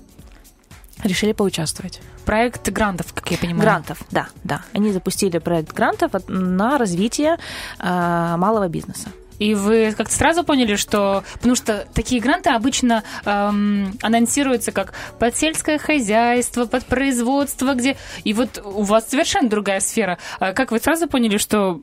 Решили 1.05 1.33
поучаствовать. 1.33 2.01
Проект 2.25 2.69
грантов, 2.71 3.13
как 3.13 3.31
я 3.31 3.39
понимаю. 3.39 3.61
Грантов, 3.61 4.03
да, 4.11 4.29
да. 4.45 4.63
Они 4.73 4.91
запустили 4.93 5.39
проект 5.39 5.73
грантов 5.73 6.13
на 6.27 6.79
развитие 6.79 7.37
э, 7.79 8.37
малого 8.37 8.69
бизнеса. 8.69 9.09
И 9.39 9.55
вы 9.55 9.95
как-то 9.97 10.15
сразу 10.15 10.43
поняли, 10.43 10.77
что... 10.77 11.23
Потому 11.35 11.55
что 11.55 11.87
такие 11.95 12.21
гранты 12.21 12.51
обычно 12.51 13.05
эм, 13.25 13.97
анонсируются 14.03 14.73
как 14.73 14.95
под 15.19 15.37
сельское 15.37 15.79
хозяйство, 15.79 16.67
под 16.67 16.85
производство, 16.87 17.75
где... 17.75 17.97
И 18.25 18.33
вот 18.33 18.61
у 18.65 18.83
вас 18.83 19.09
совершенно 19.09 19.49
другая 19.49 19.81
сфера. 19.81 20.19
А 20.41 20.53
как 20.53 20.73
вы 20.73 20.81
сразу 20.81 21.07
поняли, 21.07 21.39
что 21.39 21.81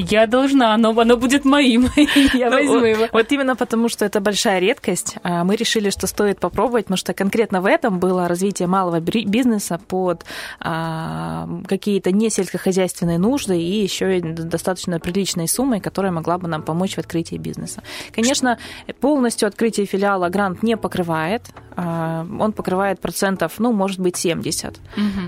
я 0.00 0.26
должна, 0.26 0.74
оно, 0.74 0.98
оно 0.98 1.16
будет 1.16 1.44
моим, 1.44 1.88
я 2.34 2.50
ну, 2.50 2.56
возьму 2.56 2.84
его. 2.84 3.06
Вот 3.12 3.32
именно 3.32 3.56
потому, 3.56 3.88
что 3.88 4.04
это 4.04 4.20
большая 4.20 4.58
редкость, 4.58 5.16
а, 5.22 5.44
мы 5.44 5.56
решили, 5.56 5.90
что 5.90 6.06
стоит 6.06 6.40
попробовать, 6.40 6.86
потому 6.86 6.96
что 6.96 7.14
конкретно 7.14 7.60
в 7.60 7.66
этом 7.66 7.98
было 7.98 8.28
развитие 8.28 8.68
малого 8.68 9.00
бизнеса 9.00 9.80
под 9.88 10.24
а, 10.60 11.48
какие-то 11.66 12.12
не 12.12 12.30
сельскохозяйственные 12.30 13.18
нужды 13.18 13.60
и 13.60 13.82
еще 13.82 14.18
и 14.18 14.20
достаточно 14.20 15.00
приличной 15.00 15.48
суммой, 15.48 15.80
которая 15.80 16.12
могла 16.12 16.38
бы 16.38 16.48
нам 16.48 16.62
помочь 16.62 16.94
в 16.94 16.98
открытии 16.98 17.36
бизнеса. 17.36 17.82
Конечно, 18.12 18.58
полностью 19.00 19.48
открытие 19.48 19.86
филиала 19.86 20.28
грант 20.28 20.62
не 20.62 20.76
покрывает, 20.76 21.42
а, 21.76 22.26
он 22.38 22.52
покрывает 22.52 23.00
процентов, 23.00 23.54
ну, 23.58 23.72
может 23.72 24.00
быть, 24.00 24.16
70. 24.16 24.70
Угу, 24.76 24.80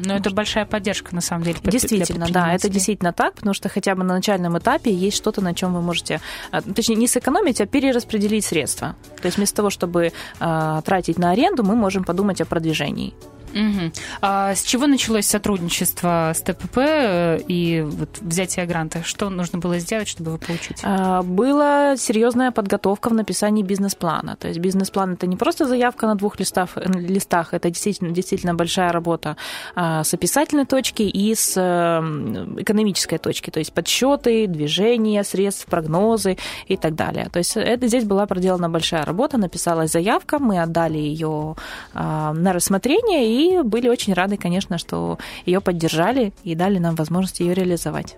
но 0.04 0.16
это 0.16 0.30
большая 0.30 0.66
поддержка, 0.66 1.14
на 1.14 1.20
самом 1.20 1.44
деле. 1.44 1.58
Действительно, 1.62 2.26
да, 2.28 2.52
это 2.54 2.68
действительно 2.68 3.12
так, 3.12 3.34
потому 3.34 3.54
что 3.54 3.68
хотя 3.68 3.94
бы 3.94 4.04
на 4.04 4.14
начальном 4.14 4.58
этапе 4.58 4.61
есть 4.90 5.16
что-то, 5.16 5.40
на 5.40 5.54
чем 5.54 5.74
вы 5.74 5.82
можете, 5.82 6.20
а, 6.50 6.62
точнее, 6.62 6.96
не 6.96 7.08
сэкономить, 7.08 7.60
а 7.60 7.66
перераспределить 7.66 8.44
средства. 8.44 8.96
То 9.20 9.26
есть 9.26 9.36
вместо 9.36 9.56
того, 9.56 9.70
чтобы 9.70 10.12
а, 10.40 10.80
тратить 10.82 11.18
на 11.18 11.30
аренду, 11.30 11.62
мы 11.62 11.76
можем 11.76 12.04
подумать 12.04 12.40
о 12.40 12.44
продвижении. 12.44 13.14
Угу. 13.52 13.92
А 14.22 14.54
с 14.54 14.62
чего 14.62 14.86
началось 14.86 15.26
сотрудничество 15.26 16.32
с 16.34 16.40
ТПП 16.40 16.78
э, 16.78 17.40
и 17.48 17.82
вот 17.82 18.18
взятие 18.20 18.66
гранта? 18.66 19.02
Что 19.02 19.30
нужно 19.30 19.58
было 19.58 19.78
сделать, 19.78 20.08
чтобы 20.08 20.30
его 20.30 20.38
получить? 20.38 20.80
А, 20.82 21.22
была 21.22 21.96
серьезная 21.96 22.50
подготовка 22.50 23.10
в 23.10 23.14
написании 23.14 23.62
бизнес-плана. 23.62 24.36
То 24.36 24.48
есть 24.48 24.60
бизнес-план 24.60 25.14
это 25.14 25.26
не 25.26 25.36
просто 25.36 25.66
заявка 25.66 26.06
на 26.06 26.14
двух 26.14 26.38
листах, 26.40 26.70
листах 26.76 27.54
это 27.54 27.68
действительно, 27.68 28.10
действительно 28.10 28.54
большая 28.54 28.92
работа 28.92 29.36
а, 29.74 30.04
с 30.04 30.14
описательной 30.14 30.66
точки 30.66 31.02
и 31.02 31.34
с 31.34 31.54
эм, 31.56 32.60
экономической 32.60 33.18
точки. 33.18 33.50
То 33.50 33.58
есть 33.58 33.72
подсчеты, 33.72 34.46
движения 34.46 35.24
средств, 35.24 35.66
прогнозы 35.66 36.38
и 36.68 36.76
так 36.76 36.94
далее. 36.94 37.28
То 37.32 37.38
есть 37.38 37.56
это 37.56 37.86
здесь 37.86 38.04
была 38.04 38.26
проделана 38.26 38.68
большая 38.70 39.04
работа, 39.04 39.38
написалась 39.38 39.92
заявка, 39.92 40.38
мы 40.38 40.60
отдали 40.60 40.98
ее 40.98 41.56
а, 41.92 42.32
на 42.32 42.52
рассмотрение 42.52 43.26
и 43.26 43.41
и 43.42 43.62
были 43.62 43.88
очень 43.88 44.12
рады, 44.12 44.36
конечно, 44.36 44.78
что 44.78 45.18
ее 45.46 45.60
поддержали 45.60 46.32
и 46.44 46.54
дали 46.54 46.78
нам 46.78 46.94
возможность 46.94 47.40
ее 47.40 47.54
реализовать. 47.54 48.16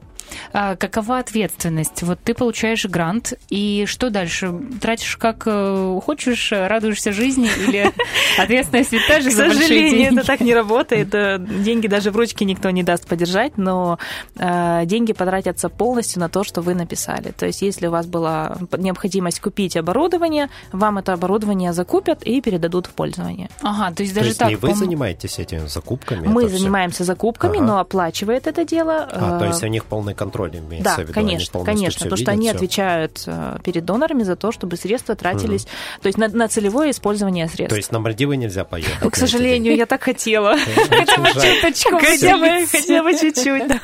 А 0.53 0.77
какова 0.77 1.19
ответственность? 1.19 2.03
Вот 2.03 2.19
ты 2.23 2.35
получаешь 2.35 2.85
грант, 2.87 3.35
и 3.51 3.85
что 3.87 4.11
дальше? 4.11 4.53
Тратишь 4.81 5.17
как 5.17 5.43
э, 5.47 6.01
хочешь, 6.05 6.53
радуешься 6.53 7.13
жизни, 7.13 7.51
или 7.67 7.93
ответственность 8.39 8.93
ведь 8.93 9.03
большие 9.09 9.31
деньги? 9.31 9.55
К 9.55 9.61
сожалению, 9.61 10.13
это 10.13 10.27
так 10.27 10.41
не 10.41 10.55
работает. 10.55 11.09
Деньги 11.65 11.87
даже 11.87 12.11
в 12.11 12.17
ручке 12.17 12.45
никто 12.45 12.71
не 12.71 12.83
даст 12.83 13.07
подержать, 13.07 13.57
но 13.57 13.99
э, 14.37 14.83
деньги 14.87 15.13
потратятся 15.13 15.69
полностью 15.69 16.21
на 16.21 16.29
то, 16.29 16.45
что 16.45 16.61
вы 16.63 16.75
написали. 16.75 17.31
То 17.31 17.47
есть, 17.47 17.63
если 17.63 17.87
у 17.87 17.91
вас 17.91 18.07
была 18.07 18.57
необходимость 18.77 19.41
купить 19.41 19.77
оборудование, 19.77 20.49
вам 20.73 20.99
это 20.99 21.13
оборудование 21.13 21.73
закупят 21.73 22.23
и 22.23 22.41
передадут 22.41 22.87
в 22.87 22.91
пользование. 22.91 23.51
Ага, 23.63 23.95
то 23.95 24.03
есть 24.03 24.15
даже 24.15 24.25
то 24.25 24.29
есть 24.29 24.39
так... 24.39 24.49
не 24.51 24.57
вы 24.57 24.75
занимаетесь 24.75 25.14
этими 25.23 25.67
закупками? 25.67 26.27
Мы 26.27 26.49
занимаемся 26.49 26.97
все? 26.97 27.05
закупками, 27.05 27.59
ага. 27.59 27.67
но 27.67 27.79
оплачивает 27.79 28.47
это 28.47 28.65
дело... 28.65 29.09
А, 29.11 29.39
то 29.39 29.47
есть 29.47 29.63
у 29.63 29.67
них 29.67 29.85
полный 29.85 30.15
контроль 30.15 30.57
имеется 30.57 30.85
да, 30.85 30.97
в 30.97 30.99
виду? 31.01 31.13
конечно, 31.13 31.65
конечно, 31.65 32.05
потому 32.05 32.17
что 32.17 32.31
они 32.31 32.49
все. 32.49 32.57
отвечают 32.57 33.23
э, 33.27 33.59
перед 33.63 33.85
донорами 33.85 34.23
за 34.23 34.37
то, 34.37 34.53
чтобы 34.53 34.77
средства 34.77 35.15
тратились, 35.15 35.65
угу. 35.65 35.71
то 36.03 36.07
есть 36.07 36.19
на, 36.19 36.29
на 36.29 36.49
целевое 36.49 36.91
использование 36.91 37.49
средств. 37.49 37.71
То 37.71 37.77
есть 37.77 37.93
на 37.93 37.99
Мальдивы 37.99 38.37
нельзя 38.37 38.65
поехать? 38.65 39.11
К 39.11 39.17
сожалению, 39.17 39.77
я 39.77 39.87
так 39.87 40.03
хотела. 40.03 40.57
Хотя 40.89 41.19
бы 41.19 41.29
чуточку. 41.29 41.99
Хотя 41.99 43.03
бы 43.03 43.13
чуть-чуть. 43.19 43.81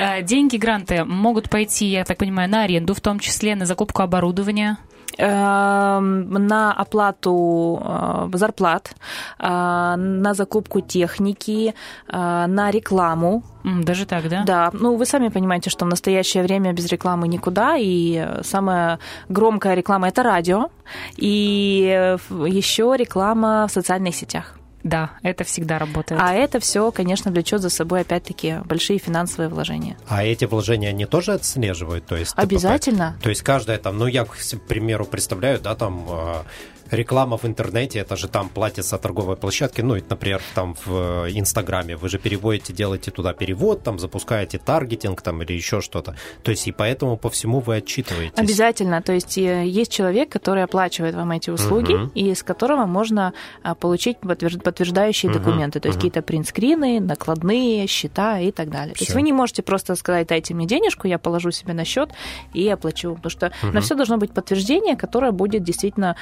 Э, 0.00 0.22
деньги, 0.22 0.56
гранты 0.56 1.04
могут 1.04 1.50
пойти, 1.50 1.86
я 1.86 2.04
так 2.04 2.18
понимаю, 2.18 2.48
на 2.48 2.62
аренду, 2.62 2.94
в 2.94 3.00
том 3.00 3.18
числе 3.18 3.54
на 3.54 3.66
закупку 3.66 4.02
оборудования? 4.02 4.78
Эм, 5.20 6.30
на 6.46 6.72
оплату 6.72 7.82
э, 7.84 8.28
зарплат, 8.34 8.94
э, 9.40 9.96
на 9.96 10.34
закупку 10.34 10.80
техники, 10.80 11.74
э, 12.08 12.46
на 12.46 12.70
рекламу. 12.70 13.42
Даже 13.64 14.06
так, 14.06 14.28
да? 14.28 14.44
Да. 14.46 14.70
Ну, 14.72 14.96
вы 14.96 15.06
сами 15.06 15.28
понимаете, 15.28 15.70
что 15.70 15.84
в 15.84 15.88
настоящее 15.88 16.44
время 16.44 16.72
без 16.72 16.86
рекламы 16.86 17.26
никуда, 17.26 17.74
и 17.76 18.28
самая 18.42 19.00
громкая 19.28 19.74
реклама– 19.74 20.08
это 20.08 20.22
радио, 20.22 20.68
и 21.16 22.16
еще 22.46 22.94
реклама 22.96 23.66
в 23.66 23.72
социальных 23.72 24.14
сетях. 24.14 24.57
Да, 24.84 25.10
это 25.22 25.44
всегда 25.44 25.78
работает. 25.78 26.20
А 26.22 26.32
это 26.34 26.60
все, 26.60 26.90
конечно, 26.92 27.30
влечет 27.30 27.60
за 27.60 27.70
собой 27.70 28.00
опять-таки 28.02 28.58
большие 28.64 28.98
финансовые 28.98 29.48
вложения. 29.48 29.96
А 30.06 30.24
эти 30.24 30.44
вложения 30.44 30.88
они 30.90 31.04
тоже 31.06 31.32
отслеживают? 31.32 32.06
То 32.06 32.16
есть 32.16 32.32
Обязательно. 32.36 33.14
ТПП? 33.14 33.22
То 33.24 33.28
есть 33.30 33.42
каждая 33.42 33.78
там, 33.78 33.98
ну 33.98 34.06
я, 34.06 34.24
к 34.24 34.36
примеру, 34.68 35.04
представляю, 35.04 35.60
да, 35.60 35.74
там 35.74 36.06
а, 36.08 36.44
реклама 36.90 37.36
в 37.36 37.44
интернете, 37.44 38.00
это 38.00 38.16
же 38.16 38.28
там 38.28 38.48
платится 38.48 38.98
торговой 38.98 39.36
площадке, 39.36 39.82
ну, 39.82 39.96
например, 40.08 40.40
там 40.54 40.74
в 40.74 41.26
э, 41.26 41.30
Инстаграме, 41.32 41.96
вы 41.96 42.08
же 42.08 42.18
переводите, 42.18 42.72
делаете 42.72 43.10
туда 43.10 43.32
перевод, 43.32 43.82
там 43.82 43.98
запускаете 43.98 44.58
таргетинг 44.58 45.22
там 45.22 45.42
или 45.42 45.52
еще 45.52 45.80
что-то. 45.80 46.16
То 46.42 46.50
есть 46.50 46.66
и 46.68 46.72
поэтому 46.72 47.16
по 47.16 47.30
всему 47.30 47.60
вы 47.60 47.76
отчитываетесь. 47.76 48.38
Обязательно. 48.38 49.02
То 49.02 49.12
есть 49.12 49.38
э, 49.38 49.66
есть 49.66 49.92
человек, 49.92 50.28
который 50.30 50.62
оплачивает 50.62 51.14
вам 51.14 51.30
эти 51.32 51.50
услуги, 51.50 51.92
угу. 51.92 52.10
и 52.14 52.34
с 52.34 52.42
которого 52.42 52.86
можно 52.86 53.32
а, 53.62 53.74
получить 53.74 54.18
подтверждающие 54.18 55.30
угу. 55.30 55.38
документы, 55.38 55.80
то 55.80 55.88
есть 55.88 55.96
угу. 55.96 56.08
какие-то 56.08 56.22
принтскрины, 56.22 57.00
накладные, 57.00 57.86
счета 57.86 58.40
и 58.40 58.50
так 58.50 58.70
далее. 58.70 58.94
Все. 58.94 59.04
То 59.04 59.08
есть 59.08 59.14
вы 59.14 59.22
не 59.22 59.32
можете 59.32 59.62
просто 59.62 59.94
сказать, 59.94 60.28
дайте 60.28 60.54
мне 60.54 60.66
денежку, 60.66 61.06
я 61.06 61.18
положу 61.18 61.50
себе 61.50 61.74
на 61.74 61.84
счет 61.84 62.10
и 62.54 62.68
оплачу, 62.68 63.14
потому 63.14 63.30
что 63.30 63.52
угу. 63.62 63.72
на 63.72 63.80
все 63.80 63.94
должно 63.94 64.16
быть 64.16 64.32
подтверждение, 64.32 64.96
которое 64.96 65.32
будет 65.32 65.62
действительно 65.62 66.16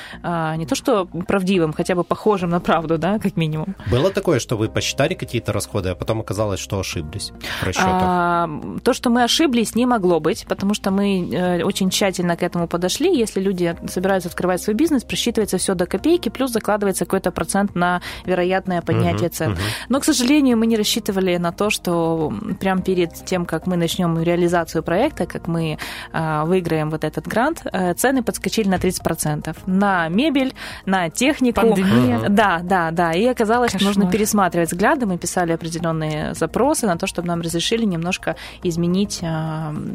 не 0.56 0.66
то 0.66 0.74
что 0.74 1.06
правдивым, 1.06 1.72
хотя 1.72 1.94
бы 1.94 2.04
похожим 2.04 2.50
на 2.50 2.60
правду, 2.60 2.98
да, 2.98 3.18
как 3.18 3.36
минимум. 3.36 3.74
Было 3.90 4.10
такое, 4.10 4.38
что 4.38 4.56
вы 4.56 4.68
посчитали 4.68 5.14
какие-то 5.14 5.52
расходы, 5.52 5.90
а 5.90 5.94
потом 5.94 6.20
оказалось, 6.20 6.60
что 6.60 6.78
ошиблись 6.78 7.32
в 7.60 7.64
расчетах? 7.64 7.92
А, 7.92 8.50
то, 8.82 8.92
что 8.92 9.10
мы 9.10 9.24
ошиблись, 9.24 9.74
не 9.74 9.86
могло 9.86 10.20
быть, 10.20 10.46
потому 10.48 10.74
что 10.74 10.90
мы 10.90 11.28
э, 11.30 11.62
очень 11.62 11.90
тщательно 11.90 12.36
к 12.36 12.42
этому 12.42 12.68
подошли. 12.68 13.16
Если 13.16 13.40
люди 13.40 13.76
собираются 13.88 14.28
открывать 14.28 14.62
свой 14.62 14.74
бизнес, 14.74 15.04
просчитывается 15.04 15.58
все 15.58 15.74
до 15.74 15.86
копейки, 15.86 16.28
плюс 16.28 16.50
закладывается 16.50 17.04
какой-то 17.04 17.30
процент 17.30 17.74
на 17.74 18.00
вероятное 18.24 18.82
поднятие 18.82 19.28
цен. 19.28 19.52
Угу. 19.52 19.60
Но, 19.88 20.00
к 20.00 20.04
сожалению, 20.04 20.58
мы 20.58 20.66
не 20.66 20.76
рассчитывали 20.76 21.36
на 21.36 21.52
то, 21.52 21.70
что 21.70 22.32
прямо 22.60 22.82
перед 22.82 23.12
тем, 23.24 23.46
как 23.46 23.66
мы 23.66 23.76
начнем 23.76 24.20
реализацию 24.22 24.82
проекта, 24.82 25.26
как 25.26 25.46
мы 25.46 25.78
а, 26.12 26.44
выиграем 26.44 26.90
вот 26.90 27.04
этот 27.04 27.26
грант, 27.26 27.62
э, 27.64 27.94
цены 27.94 28.22
подскочили 28.22 28.68
на 28.68 28.76
30%. 28.76 29.56
На 29.66 30.08
мебель, 30.08 30.45
мебель, 30.46 30.54
на 30.84 31.10
технику. 31.10 31.60
Пандемия. 31.60 32.28
Да, 32.28 32.60
да, 32.62 32.90
да. 32.90 33.12
И 33.12 33.24
оказалось, 33.26 33.72
Кошмар. 33.72 33.92
что 33.92 34.00
нужно 34.00 34.12
пересматривать 34.12 34.72
взгляды. 34.72 35.06
Мы 35.06 35.18
писали 35.18 35.52
определенные 35.52 36.34
запросы 36.34 36.86
на 36.86 36.96
то, 36.96 37.06
чтобы 37.06 37.28
нам 37.28 37.40
разрешили 37.40 37.84
немножко 37.84 38.36
изменить... 38.62 39.20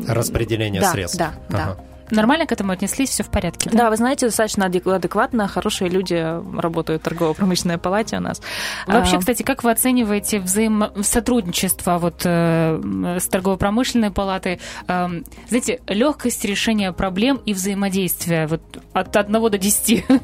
Распределение 0.08 0.82
да, 0.82 0.92
средств. 0.92 1.18
Да, 1.18 1.34
ага. 1.50 1.76
да. 1.78 1.91
Нормально 2.12 2.46
к 2.46 2.52
этому 2.52 2.72
отнеслись, 2.72 3.10
все 3.10 3.24
в 3.24 3.30
порядке? 3.30 3.70
Да, 3.70 3.78
да 3.78 3.90
вы 3.90 3.98
знаете, 3.98 4.28
достаточно 4.28 4.66
адекватно, 4.66 5.48
хорошие 5.48 5.90
люди 5.90 6.16
работают 6.60 7.02
в 7.02 7.06
торгово-промышленной 7.06 7.78
палате 7.78 8.18
у 8.18 8.20
нас. 8.20 8.42
Вообще, 8.88 9.18
а... 9.18 9.20
кстати, 9.20 9.44
как 9.44 9.64
вы 9.64 9.72
оцениваете 9.72 10.40
взаимосотрудничество 10.40 11.98
вот, 11.98 12.22
э, 12.26 13.18
с 13.20 13.28
торгово-промышленной 13.28 14.12
палатой? 14.12 14.60
Э, 14.88 15.08
знаете, 15.48 15.82
легкость 15.88 16.46
решения 16.46 16.92
проблем 16.92 17.42
и 17.46 17.54
взаимодействия 17.54 18.48
вот, 18.48 18.62
от 18.94 19.16
1 19.16 19.34
до 19.34 19.58
10? 19.58 20.06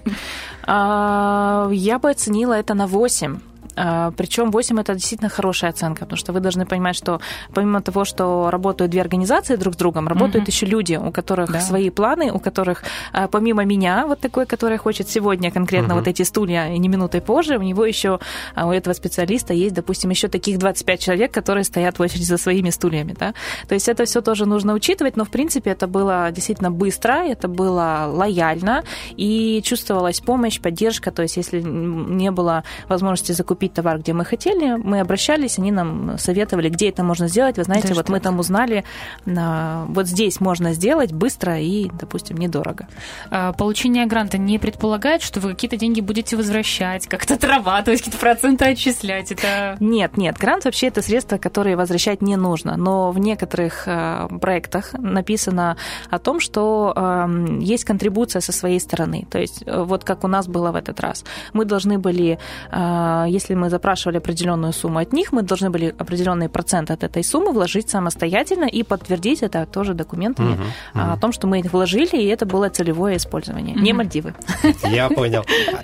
А, 0.69 1.69
я 1.71 1.97
бы 1.97 2.09
оценила 2.09 2.53
это 2.53 2.73
на 2.73 2.87
8. 2.87 3.39
А, 3.77 4.11
Причем 4.17 4.51
8 4.51 4.79
это 4.79 4.93
действительно 4.93 5.29
хорошая 5.29 5.69
оценка, 5.69 6.01
потому 6.01 6.17
что 6.17 6.33
вы 6.33 6.39
должны 6.39 6.65
понимать, 6.65 6.95
что 6.95 7.21
помимо 7.53 7.81
того, 7.81 8.05
что 8.05 8.49
работают 8.49 8.91
две 8.91 9.01
организации 9.01 9.55
друг 9.55 9.75
с 9.75 9.77
другом, 9.77 10.07
работают 10.07 10.45
mm-hmm. 10.45 10.51
еще 10.51 10.65
люди, 10.65 10.95
у 10.95 11.11
которых 11.11 11.51
да. 11.51 11.61
свои 11.61 11.89
планы, 11.89 12.31
у 12.31 12.39
которых 12.39 12.83
а, 13.13 13.27
помимо 13.27 13.63
меня, 13.65 14.05
вот 14.07 14.19
такой, 14.19 14.45
который 14.45 14.77
хочет 14.77 15.09
сегодня 15.09 15.51
конкретно 15.51 15.93
mm-hmm. 15.93 15.95
вот 15.95 16.07
эти 16.07 16.23
стулья 16.23 16.73
и 16.73 16.79
не 16.79 16.89
минутой 16.89 17.21
позже, 17.21 17.57
у 17.57 17.61
него 17.61 17.85
еще, 17.85 18.19
а, 18.55 18.67
у 18.67 18.71
этого 18.71 18.93
специалиста 18.93 19.53
есть, 19.53 19.75
допустим, 19.75 20.09
еще 20.09 20.27
таких 20.27 20.57
25 20.57 20.99
человек, 20.99 21.31
которые 21.31 21.63
стоят 21.63 21.99
в 21.99 22.01
очереди 22.01 22.23
за 22.23 22.37
своими 22.37 22.71
стульями. 22.71 23.15
Да? 23.17 23.33
То 23.67 23.75
есть 23.75 23.87
это 23.87 24.05
все 24.05 24.21
тоже 24.21 24.45
нужно 24.45 24.73
учитывать, 24.73 25.17
но 25.17 25.23
в 25.23 25.29
принципе 25.29 25.71
это 25.71 25.87
было 25.87 26.31
действительно 26.31 26.71
быстро, 26.71 27.23
это 27.25 27.47
было 27.47 28.09
лояльно 28.11 28.83
и 29.15 29.61
чувствовалась 29.63 30.19
помощь, 30.19 30.59
поддержка. 30.59 31.11
То 31.11 31.21
есть 31.21 31.37
если 31.37 31.61
не 31.61 32.31
было 32.31 32.63
возможности 32.87 33.33
закупить 33.33 33.66
купить 33.67 33.73
товар, 33.73 33.99
где 33.99 34.13
мы 34.13 34.25
хотели, 34.25 34.77
мы 34.77 34.99
обращались, 34.99 35.59
они 35.59 35.71
нам 35.71 36.17
советовали, 36.17 36.69
где 36.69 36.89
это 36.89 37.03
можно 37.03 37.27
сделать. 37.27 37.57
Вы 37.57 37.63
знаете, 37.63 37.89
да 37.89 37.95
вот 37.95 38.09
мы 38.09 38.19
там 38.19 38.39
узнали, 38.39 38.83
вот 39.25 40.07
здесь 40.07 40.39
можно 40.39 40.73
сделать 40.73 41.11
быстро 41.11 41.59
и, 41.59 41.89
допустим, 41.99 42.37
недорого. 42.37 42.87
А, 43.29 43.51
получение 43.53 44.05
гранта 44.05 44.37
не 44.37 44.59
предполагает, 44.59 45.21
что 45.21 45.39
вы 45.39 45.49
какие-то 45.49 45.77
деньги 45.77 46.01
будете 46.01 46.37
возвращать, 46.37 47.07
как-то 47.07 47.33
отрабатывать, 47.33 47.99
какие-то 47.99 48.19
проценты 48.19 48.65
отчислять? 48.65 49.31
Это... 49.31 49.77
Нет, 49.79 50.17
нет, 50.17 50.37
грант 50.37 50.65
вообще 50.65 50.87
это 50.87 51.01
средства, 51.01 51.37
которые 51.37 51.75
возвращать 51.75 52.21
не 52.21 52.37
нужно, 52.37 52.77
но 52.77 53.11
в 53.11 53.19
некоторых 53.19 53.83
а, 53.87 54.27
проектах 54.27 54.93
написано 54.93 55.77
о 56.09 56.19
том, 56.19 56.39
что 56.39 57.27
есть 57.59 57.85
контрибуция 57.85 58.41
со 58.41 58.51
своей 58.51 58.79
стороны. 58.79 59.27
То 59.29 59.39
есть 59.39 59.63
э, 59.65 59.83
вот 59.83 60.03
как 60.03 60.23
у 60.23 60.27
нас 60.27 60.47
было 60.47 60.71
в 60.71 60.75
этот 60.75 60.99
раз. 60.99 61.23
Мы 61.53 61.65
должны 61.65 61.97
были, 61.97 62.39
а, 62.71 63.25
если 63.27 63.56
мы 63.57 63.69
запрашивали 63.69 64.17
определенную 64.17 64.73
сумму 64.73 64.99
от 64.99 65.13
них, 65.13 65.31
мы 65.31 65.41
должны 65.41 65.69
были 65.69 65.93
определенный 65.97 66.49
процент 66.49 66.91
от 66.91 67.03
этой 67.03 67.23
суммы 67.23 67.51
вложить 67.51 67.89
самостоятельно 67.89 68.65
и 68.65 68.83
подтвердить 68.83 69.43
это 69.43 69.65
тоже 69.65 69.93
документами 69.93 70.53
угу, 70.53 70.61
угу. 70.93 71.01
о 71.13 71.17
том, 71.17 71.31
что 71.31 71.47
мы 71.47 71.59
их 71.59 71.73
вложили, 71.73 72.17
и 72.17 72.25
это 72.27 72.45
было 72.45 72.69
целевое 72.69 73.17
использование, 73.17 73.75
угу. 73.75 73.83
не 73.83 73.93
Мальдивы. 73.93 74.35
Я 74.83 75.09
понял. 75.09 75.43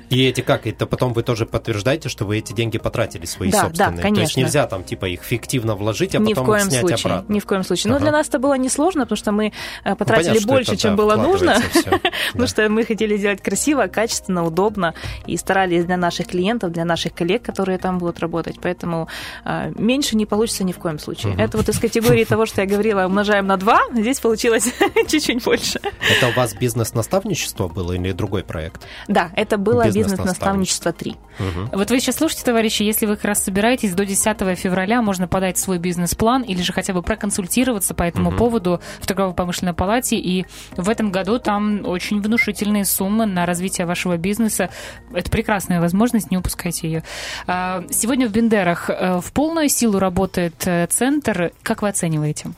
И 0.10 0.24
эти 0.24 0.42
как? 0.42 0.68
Это 0.68 0.86
потом 0.86 1.14
вы 1.14 1.24
тоже 1.24 1.46
подтверждаете, 1.46 2.10
что 2.10 2.26
вы 2.26 2.38
эти 2.38 2.54
деньги 2.54 2.78
потратили 2.78 3.26
свои 3.26 3.52
да, 3.52 3.62
собственные? 3.62 3.98
Да, 3.98 4.02
конечно. 4.02 4.16
То 4.16 4.22
есть 4.22 4.38
нельзя 4.38 4.68
там 4.68 4.84
типа 4.84 5.06
их 5.06 5.24
фиктивно 5.24 5.76
вложить, 5.76 6.16
а 6.16 6.20
Ни 6.20 6.30
потом 6.30 6.44
в 6.44 6.48
коем 6.48 6.70
снять 6.70 6.82
случае. 6.82 7.12
обратно? 7.12 7.34
Ни 7.34 7.40
в 7.40 7.46
коем 7.46 7.64
случае. 7.64 7.92
Ага. 7.92 8.00
Но 8.00 8.06
для 8.06 8.12
нас 8.12 8.28
это 8.30 8.40
было 8.40 8.54
несложно, 8.54 9.02
потому 9.02 9.18
что 9.18 9.32
мы 9.32 9.52
э, 9.84 9.96
потратили 9.96 10.40
ну, 10.40 10.48
больше, 10.48 10.74
это, 10.74 10.82
чем 10.82 10.96
да, 10.96 11.04
было 11.04 11.16
нужно, 11.16 11.58
потому 12.32 12.48
что 12.48 12.70
мы 12.70 12.84
хотели 12.86 13.18
сделать 13.18 13.42
красиво, 13.42 13.88
качественно, 13.88 14.46
удобно 14.46 14.94
и 15.26 15.38
старались 15.38 15.86
для 15.86 15.98
наших 15.98 16.28
клиентов, 16.28 16.72
для 16.72 16.86
наших 16.86 17.14
коллег, 17.14 17.44
которые 17.44 17.63
там 17.78 17.98
будут 17.98 18.20
работать. 18.20 18.58
Поэтому 18.62 19.08
э, 19.46 19.72
меньше 19.76 20.16
не 20.16 20.26
получится 20.26 20.64
ни 20.64 20.72
в 20.72 20.80
коем 20.80 21.00
случае. 21.00 21.34
Угу. 21.34 21.42
Это 21.42 21.58
вот 21.58 21.70
из 21.70 21.80
категории 21.80 22.24
того, 22.24 22.46
что 22.46 22.62
я 22.62 22.68
говорила, 22.68 23.06
умножаем 23.06 23.48
на 23.48 23.58
2, 23.58 23.80
здесь 23.94 24.20
получилось 24.20 24.74
чуть-чуть 25.08 25.44
больше. 25.44 25.80
Это 26.18 26.28
у 26.28 26.32
вас 26.34 26.54
бизнес-наставничество 26.54 27.68
было 27.68 27.94
или 27.94 28.12
другой 28.12 28.44
проект? 28.44 28.86
Да, 29.08 29.32
это 29.36 29.58
было 29.58 29.90
бизнес-наставничество 29.90 30.94
3. 30.94 31.12
Угу. 31.12 31.78
Вот 31.78 31.90
вы 31.90 32.00
сейчас 32.00 32.18
слушайте, 32.18 32.46
товарищи, 32.46 32.84
если 32.84 33.06
вы 33.06 33.16
как 33.16 33.26
раз 33.26 33.44
собираетесь 33.44 33.94
до 33.94 34.06
10 34.06 34.38
февраля, 34.58 35.02
можно 35.02 35.28
подать 35.28 35.58
свой 35.58 35.78
бизнес-план 35.80 36.44
или 36.44 36.62
же 36.62 36.74
хотя 36.74 36.94
бы 36.94 37.02
проконсультироваться 37.02 37.94
по 37.94 38.04
этому 38.04 38.30
угу. 38.30 38.38
поводу 38.38 38.82
в 39.00 39.08
торгово-промышленной 39.08 39.74
палате. 39.74 40.18
И 40.18 40.46
в 40.76 40.90
этом 40.90 41.12
году 41.12 41.40
там 41.40 41.86
очень 41.86 42.22
внушительные 42.22 42.86
суммы 42.86 43.26
на 43.26 43.46
развитие 43.46 43.88
вашего 43.88 44.18
бизнеса. 44.18 44.70
Это 45.14 45.30
прекрасная 45.30 45.82
возможность, 45.82 46.32
не 46.32 46.38
упускайте 46.38 46.88
ее. 46.88 47.04
А, 47.56 47.84
сегодня 47.92 48.28
в 48.28 48.32
Бендерах 48.32 48.90
э, 48.90 49.20
в 49.22 49.32
полную 49.32 49.70
силу 49.70 50.00
работает 50.00 50.56
э, 50.66 50.88
центр. 50.88 51.52
Как 51.62 51.84
вы 51.84 51.90
оцениваете? 51.90 52.50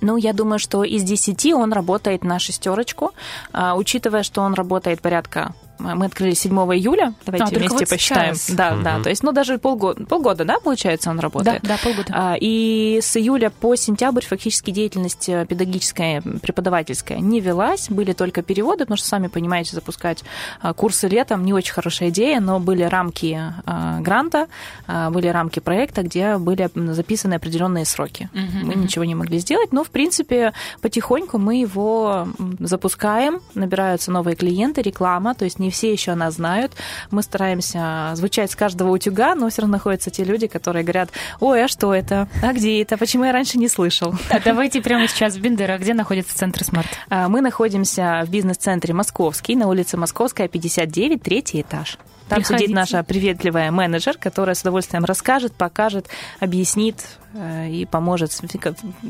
Ну, 0.00 0.16
я 0.16 0.32
думаю, 0.32 0.58
что 0.58 0.82
из 0.82 1.04
10 1.04 1.54
он 1.54 1.72
работает 1.72 2.24
на 2.24 2.40
шестерочку, 2.40 3.12
а, 3.52 3.76
учитывая, 3.76 4.24
что 4.24 4.40
он 4.40 4.54
работает 4.54 5.02
порядка 5.02 5.54
мы 5.80 6.06
открыли 6.06 6.34
7 6.34 6.52
июля. 6.52 7.14
Давайте 7.24 7.56
а, 7.56 7.58
вместе 7.58 7.78
вот 7.78 7.88
посчитаем. 7.88 8.34
Сейчас. 8.34 8.56
Да, 8.56 8.74
угу. 8.74 8.82
да. 8.82 9.02
То 9.02 9.10
есть, 9.10 9.22
ну, 9.22 9.32
даже 9.32 9.58
полгода, 9.58 10.04
полгода, 10.04 10.44
да, 10.44 10.58
получается, 10.60 11.10
он 11.10 11.18
работает? 11.18 11.62
Да, 11.62 11.68
да, 11.68 11.78
полгода. 11.82 12.12
А, 12.12 12.36
и 12.38 13.00
с 13.02 13.16
июля 13.16 13.50
по 13.50 13.74
сентябрь 13.76 14.24
фактически 14.24 14.70
деятельность 14.70 15.28
э, 15.28 15.46
педагогическая, 15.46 16.20
преподавательская 16.20 17.18
не 17.18 17.40
велась. 17.40 17.88
Были 17.88 18.12
только 18.12 18.42
переводы, 18.42 18.84
потому 18.84 18.96
что, 18.96 19.08
сами 19.08 19.28
понимаете, 19.28 19.74
запускать 19.74 20.22
а, 20.60 20.74
курсы 20.74 21.08
летом 21.08 21.44
не 21.44 21.52
очень 21.52 21.72
хорошая 21.72 22.10
идея, 22.10 22.40
но 22.40 22.60
были 22.60 22.82
рамки 22.82 23.38
а, 23.66 24.00
гранта, 24.00 24.48
были 24.86 25.28
рамки 25.28 25.60
проекта, 25.60 26.02
где 26.02 26.36
были 26.36 26.68
записаны 26.92 27.34
определенные 27.34 27.84
сроки. 27.84 28.28
Угу, 28.34 28.66
мы 28.66 28.72
угу. 28.74 28.80
ничего 28.80 29.04
не 29.04 29.14
могли 29.14 29.38
сделать, 29.38 29.72
но, 29.72 29.84
в 29.84 29.90
принципе, 29.90 30.52
потихоньку 30.80 31.38
мы 31.38 31.60
его 31.60 32.28
запускаем, 32.58 33.40
набираются 33.54 34.10
новые 34.10 34.36
клиенты, 34.36 34.82
реклама, 34.82 35.34
то 35.34 35.44
есть 35.44 35.58
не 35.58 35.69
все 35.70 35.92
еще 35.92 36.14
нас 36.14 36.34
знают. 36.34 36.72
Мы 37.10 37.22
стараемся 37.22 38.12
звучать 38.14 38.50
с 38.50 38.56
каждого 38.56 38.90
утюга, 38.90 39.34
но 39.34 39.48
все 39.48 39.62
равно 39.62 39.76
находятся 39.76 40.10
те 40.10 40.24
люди, 40.24 40.46
которые 40.46 40.82
говорят, 40.82 41.10
ой, 41.40 41.64
а 41.64 41.68
что 41.68 41.94
это? 41.94 42.28
А 42.42 42.52
где 42.52 42.82
это? 42.82 42.96
Почему 42.96 43.24
я 43.24 43.32
раньше 43.32 43.58
не 43.58 43.68
слышал? 43.68 44.14
А 44.30 44.40
давайте 44.40 44.80
прямо 44.80 45.08
сейчас 45.08 45.34
в 45.34 45.40
Бендера. 45.40 45.78
Где 45.78 45.94
находится 45.94 46.36
центр 46.36 46.64
Smart? 46.64 46.88
А, 47.08 47.28
мы 47.28 47.40
находимся 47.40 48.22
в 48.26 48.30
бизнес-центре 48.30 48.94
Московский, 48.94 49.56
на 49.56 49.68
улице 49.68 49.96
Московская, 49.96 50.48
59, 50.48 51.22
третий 51.22 51.60
этаж. 51.60 51.98
Там 52.28 52.38
Приходите. 52.38 52.64
сидит 52.64 52.76
наша 52.76 53.02
приветливая 53.02 53.72
менеджер, 53.72 54.16
которая 54.16 54.54
с 54.54 54.60
удовольствием 54.60 55.04
расскажет, 55.04 55.52
покажет, 55.52 56.06
объяснит 56.38 56.96
и 57.34 57.86
поможет, 57.90 58.32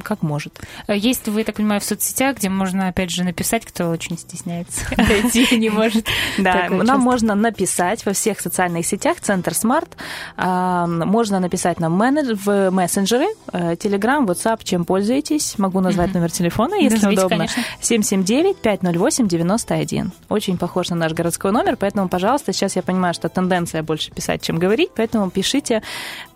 как 0.03 0.23
может. 0.23 0.61
Есть 0.89 1.29
вы, 1.29 1.45
так 1.45 1.57
понимаю, 1.57 1.81
в 1.81 1.85
соцсетях, 1.85 2.37
где 2.37 2.49
можно, 2.49 2.89
опять 2.89 3.11
же, 3.11 3.25
написать, 3.25 3.65
кто 3.65 3.89
очень 3.89 4.19
стесняется, 4.19 4.85
найти 4.97 5.57
не 5.57 5.71
может. 5.71 6.07
Да, 6.39 6.69
нам 6.69 7.01
можно 7.01 7.35
написать 7.35 8.05
во 8.05 8.13
всех 8.13 8.41
социальных 8.41 8.87
сетях, 8.87 9.21
Центр 9.21 9.55
Smart. 9.55 9.97
Можно 10.37 11.41
написать 11.41 11.81
нам 11.81 11.99
в 11.99 12.71
мессенджеры, 12.71 13.27
Telegram, 13.53 14.27
WhatsApp, 14.27 14.61
чем 14.65 14.85
пользуетесь. 14.85 15.59
Могу 15.59 15.81
назвать 15.81 16.15
номер 16.15 16.31
телефона, 16.31 16.75
если 16.75 17.09
удобно. 17.09 17.47
779-508-91. 17.81 20.11
Очень 20.29 20.59
похож 20.59 20.91
на 20.91 20.97
наш 20.97 21.13
городской 21.13 21.53
номер, 21.53 21.77
поэтому, 21.77 22.09
пожалуйста, 22.09 22.53
сейчас 22.53 22.77
я 22.77 22.83
понимаю, 22.83 23.15
что 23.15 23.29
тенденция 23.29 23.83
больше 23.83 24.11
писать, 24.11 24.43
чем 24.43 24.59
говорить, 24.59 24.91
поэтому 24.95 25.31
пишите, 25.31 25.83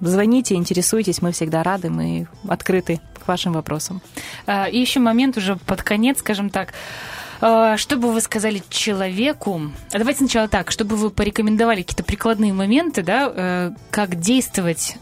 звоните, 0.00 0.54
интересуйтесь, 0.54 1.20
мы 1.20 1.32
всегда 1.32 1.62
рады, 1.62 1.73
мы 1.82 2.26
открыты 2.48 3.00
к 3.24 3.28
вашим 3.28 3.52
вопросам. 3.52 4.00
А, 4.46 4.66
и 4.66 4.78
еще 4.78 5.00
момент 5.00 5.37
уже 5.37 5.56
под 5.56 5.82
конец, 5.82 6.18
скажем 6.18 6.50
так, 6.50 6.74
а, 7.40 7.76
что 7.76 7.96
бы 7.96 8.12
вы 8.12 8.20
сказали 8.20 8.62
человеку? 8.70 9.60
А 9.92 9.98
давайте 9.98 10.20
сначала 10.20 10.48
так, 10.48 10.70
чтобы 10.70 10.96
вы 10.96 11.10
порекомендовали 11.10 11.82
какие-то 11.82 12.04
прикладные 12.04 12.52
моменты, 12.52 13.02
да, 13.02 13.30
э, 13.34 13.70
как 13.90 14.18
действовать, 14.18 14.96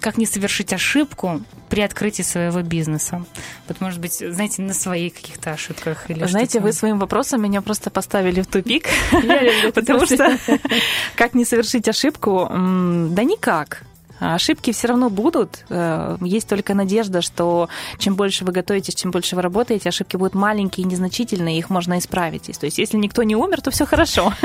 как 0.00 0.18
не 0.18 0.26
совершить 0.26 0.72
ошибку 0.72 1.42
при 1.68 1.82
открытии 1.82 2.22
своего 2.22 2.62
бизнеса. 2.62 3.24
Вот, 3.68 3.80
может 3.80 4.00
быть, 4.00 4.14
знаете, 4.14 4.62
на 4.62 4.74
своих 4.74 5.14
каких-то 5.14 5.52
ошибках 5.52 6.10
или 6.10 6.24
Знаете, 6.24 6.60
вы 6.60 6.72
своим 6.72 6.98
вопросом 6.98 7.42
меня 7.42 7.60
просто 7.62 7.90
поставили 7.90 8.40
в 8.40 8.46
тупик, 8.46 8.88
потому 9.74 10.06
что 10.06 10.36
как 11.16 11.34
не 11.34 11.44
совершить 11.44 11.86
ошибку? 11.88 12.48
Да 12.50 13.22
никак. 13.22 13.84
А 14.20 14.34
ошибки 14.34 14.72
все 14.72 14.88
равно 14.88 15.10
будут. 15.10 15.64
Э, 15.68 16.16
есть 16.20 16.48
только 16.48 16.74
надежда, 16.74 17.22
что 17.22 17.68
чем 17.98 18.14
больше 18.14 18.44
вы 18.44 18.52
готовитесь, 18.52 18.94
чем 18.94 19.10
больше 19.10 19.36
вы 19.36 19.42
работаете, 19.42 19.88
ошибки 19.88 20.16
будут 20.16 20.34
маленькие 20.34 20.84
и 20.84 20.88
незначительные, 20.88 21.58
их 21.58 21.70
можно 21.70 21.98
исправить. 21.98 22.58
То 22.58 22.66
есть, 22.66 22.78
если 22.78 22.96
никто 22.96 23.22
не 23.22 23.36
умер, 23.36 23.60
то 23.60 23.70
все 23.70 23.86
хорошо. 23.86 24.32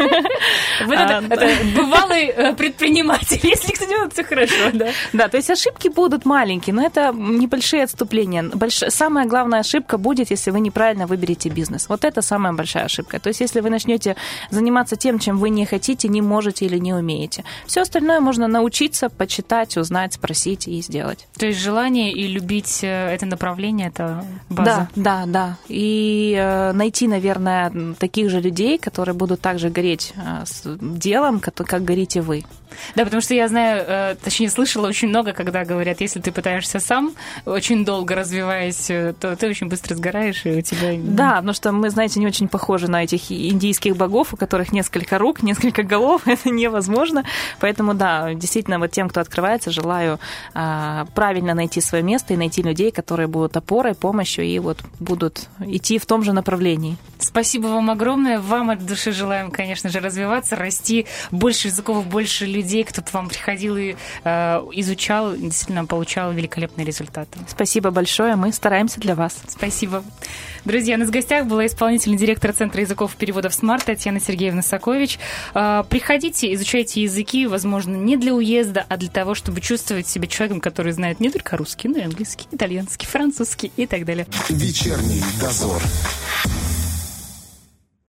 А, 0.95 1.21
бывалый 1.21 2.25
э, 2.25 2.53
предприниматель. 2.53 3.39
Если 3.43 3.71
никто 3.71 3.86
не 3.86 3.95
умер, 3.95 4.09
все 4.12 4.23
хорошо, 4.23 4.55
да? 4.73 4.88
Да, 5.13 5.27
то 5.27 5.38
есть 5.38 5.49
ошибки 5.49 5.88
будут 5.88 6.25
маленькие, 6.25 6.73
но 6.73 6.86
это 6.86 7.13
небольшие 7.13 7.83
отступления. 7.83 8.49
Самая 8.69 9.25
главная 9.25 9.59
ошибка 9.59 9.97
будет, 9.97 10.31
если 10.31 10.51
вы 10.51 10.59
неправильно 10.59 11.07
выберете 11.07 11.49
бизнес. 11.49 11.89
Вот 11.89 12.05
это 12.05 12.21
самая 12.21 12.53
большая 12.53 12.86
ошибка. 12.86 13.19
То 13.19 13.29
есть, 13.29 13.41
если 13.41 13.62
вы 13.62 13.69
начнете 13.69 14.15
заниматься 14.49 14.95
тем, 14.95 15.19
чем 15.19 15.38
вы 15.38 15.49
не 15.49 15.65
хотите, 15.65 16.07
не 16.07 16.21
можете 16.21 16.65
или 16.65 16.77
не 16.77 16.93
умеете. 16.93 17.43
Все 17.65 17.81
остальное 17.81 18.19
можно 18.19 18.47
научиться, 18.47 19.09
почитать, 19.09 19.62
почитать, 19.63 19.78
узнать, 19.78 20.13
спросить 20.13 20.67
и 20.67 20.82
сделать. 20.82 21.28
То 21.38 21.45
есть 21.45 21.60
желание 21.60 22.12
и 22.12 22.28
любить 22.28 22.84
э, 22.84 23.13
это 23.13 23.26
направление– 23.26 23.88
это 23.93 24.26
база? 24.49 24.89
Да, 24.95 25.26
да, 25.26 25.26
да. 25.26 25.58
И 25.67 26.36
э, 26.38 26.73
найти, 26.73 27.08
наверное, 27.08 27.71
таких 27.99 28.30
же 28.30 28.41
людей, 28.41 28.78
которые 28.78 29.15
будут 29.15 29.41
также 29.41 29.69
гореть 29.69 30.13
э, 30.15 30.43
делом, 30.82 31.39
как 31.39 31.84
горите 31.84 32.21
вы. 32.21 32.43
Да, 32.95 33.03
потому 33.03 33.21
что 33.21 33.33
я 33.33 33.47
знаю, 33.47 33.83
э, 33.88 34.15
точнее, 34.23 34.49
слышала 34.49 34.88
очень 34.88 35.07
много, 35.07 35.33
когда 35.33 35.65
говорят, 35.65 36.01
если 36.01 36.19
ты 36.19 36.31
пытаешься 36.31 36.79
сам, 36.79 37.13
очень 37.45 37.86
долго 37.86 38.15
развиваясь, 38.15 38.89
э, 38.89 39.13
то 39.19 39.36
ты 39.36 39.47
очень 39.47 39.67
быстро 39.67 39.95
сгораешь, 39.95 40.45
и 40.45 40.51
у 40.51 40.62
тебя... 40.62 40.93
Да, 40.97 41.36
потому 41.36 41.53
что 41.53 41.71
мы, 41.71 41.89
знаете, 41.89 42.19
не 42.19 42.27
очень 42.27 42.47
похожи 42.47 42.88
на 42.88 43.03
этих 43.03 43.31
индийских 43.31 43.95
богов, 43.95 44.33
у 44.33 44.38
которых 44.38 44.71
несколько 44.71 45.17
рук, 45.17 45.43
несколько 45.43 45.83
голов, 45.83 46.23
это 46.27 46.49
невозможно. 46.49 47.23
Поэтому, 47.59 47.93
да, 47.93 48.33
действительно, 48.33 48.79
вот 48.79 48.91
тем, 48.91 49.09
кто 49.09 49.21
открывается, 49.21 49.71
желаю 49.71 50.19
а, 50.53 51.05
правильно 51.15 51.53
найти 51.53 51.81
свое 51.81 52.03
место 52.03 52.33
и 52.33 52.38
найти 52.38 52.62
людей, 52.62 52.91
которые 52.91 53.27
будут 53.27 53.57
опорой, 53.57 53.95
помощью 53.95 54.45
и 54.45 54.59
вот 54.59 54.79
будут 54.99 55.47
идти 55.59 55.97
в 55.97 56.05
том 56.05 56.23
же 56.23 56.33
направлении. 56.33 56.97
Спасибо 57.19 57.67
вам 57.67 57.89
огромное. 57.89 58.39
Вам 58.39 58.69
от 58.69 58.86
души 58.86 59.12
желаем, 59.12 59.49
конечно 59.51 59.89
же, 59.89 59.99
развиваться, 59.99 60.55
расти, 60.55 61.05
больше 61.31 61.69
языков, 61.69 62.05
больше 62.05 62.45
людей, 62.45 62.62
кто 62.84 63.02
к 63.02 63.13
вам 63.13 63.30
приходил 63.30 63.78
и 63.78 63.95
э, 64.23 64.30
изучал, 64.73 65.36
действительно 65.36 65.86
получал 65.86 66.32
великолепные 66.32 66.86
результаты. 66.86 67.39
Спасибо 67.47 67.91
большое. 67.91 68.36
Мы 68.36 68.51
стараемся 68.51 68.99
для 68.99 69.16
вас. 69.16 69.38
Спасибо. 69.47 70.03
Друзья, 70.66 70.95
у 70.95 70.99
нас 70.99 71.09
в 71.09 71.11
гостях 71.11 71.45
была 71.45 71.66
исполнительный 71.66 72.18
директор 72.18 72.53
Центра 72.53 72.82
языков 72.82 73.16
и 73.16 73.18
переводов 73.18 73.53
«Смарт» 73.53 73.86
Татьяна 73.86 74.20
Сергеевна 74.20 74.61
Сакович. 74.61 75.20
Э, 75.53 75.84
приходите, 75.89 76.53
изучайте 76.53 77.03
языки, 77.03 77.47
возможно, 77.47 77.95
не 77.95 78.18
для 78.18 78.34
уезда, 78.34 78.86
а 78.88 78.97
для 78.97 79.09
того, 79.09 79.36
чтобы 79.36 79.61
чувствовать 79.61 80.07
себя 80.07 80.28
человеком, 80.28 80.61
который 80.61 80.93
знает 80.93 81.20
не 81.20 81.30
только 81.30 81.57
русский, 81.57 81.88
но 81.88 81.99
и 81.99 82.01
английский, 82.01 82.47
итальянский, 82.51 83.07
французский 83.07 83.72
и 83.76 83.86
так 83.86 84.05
далее. 84.05 84.26
Вечерний 84.49 85.22
дозор. 85.39 85.82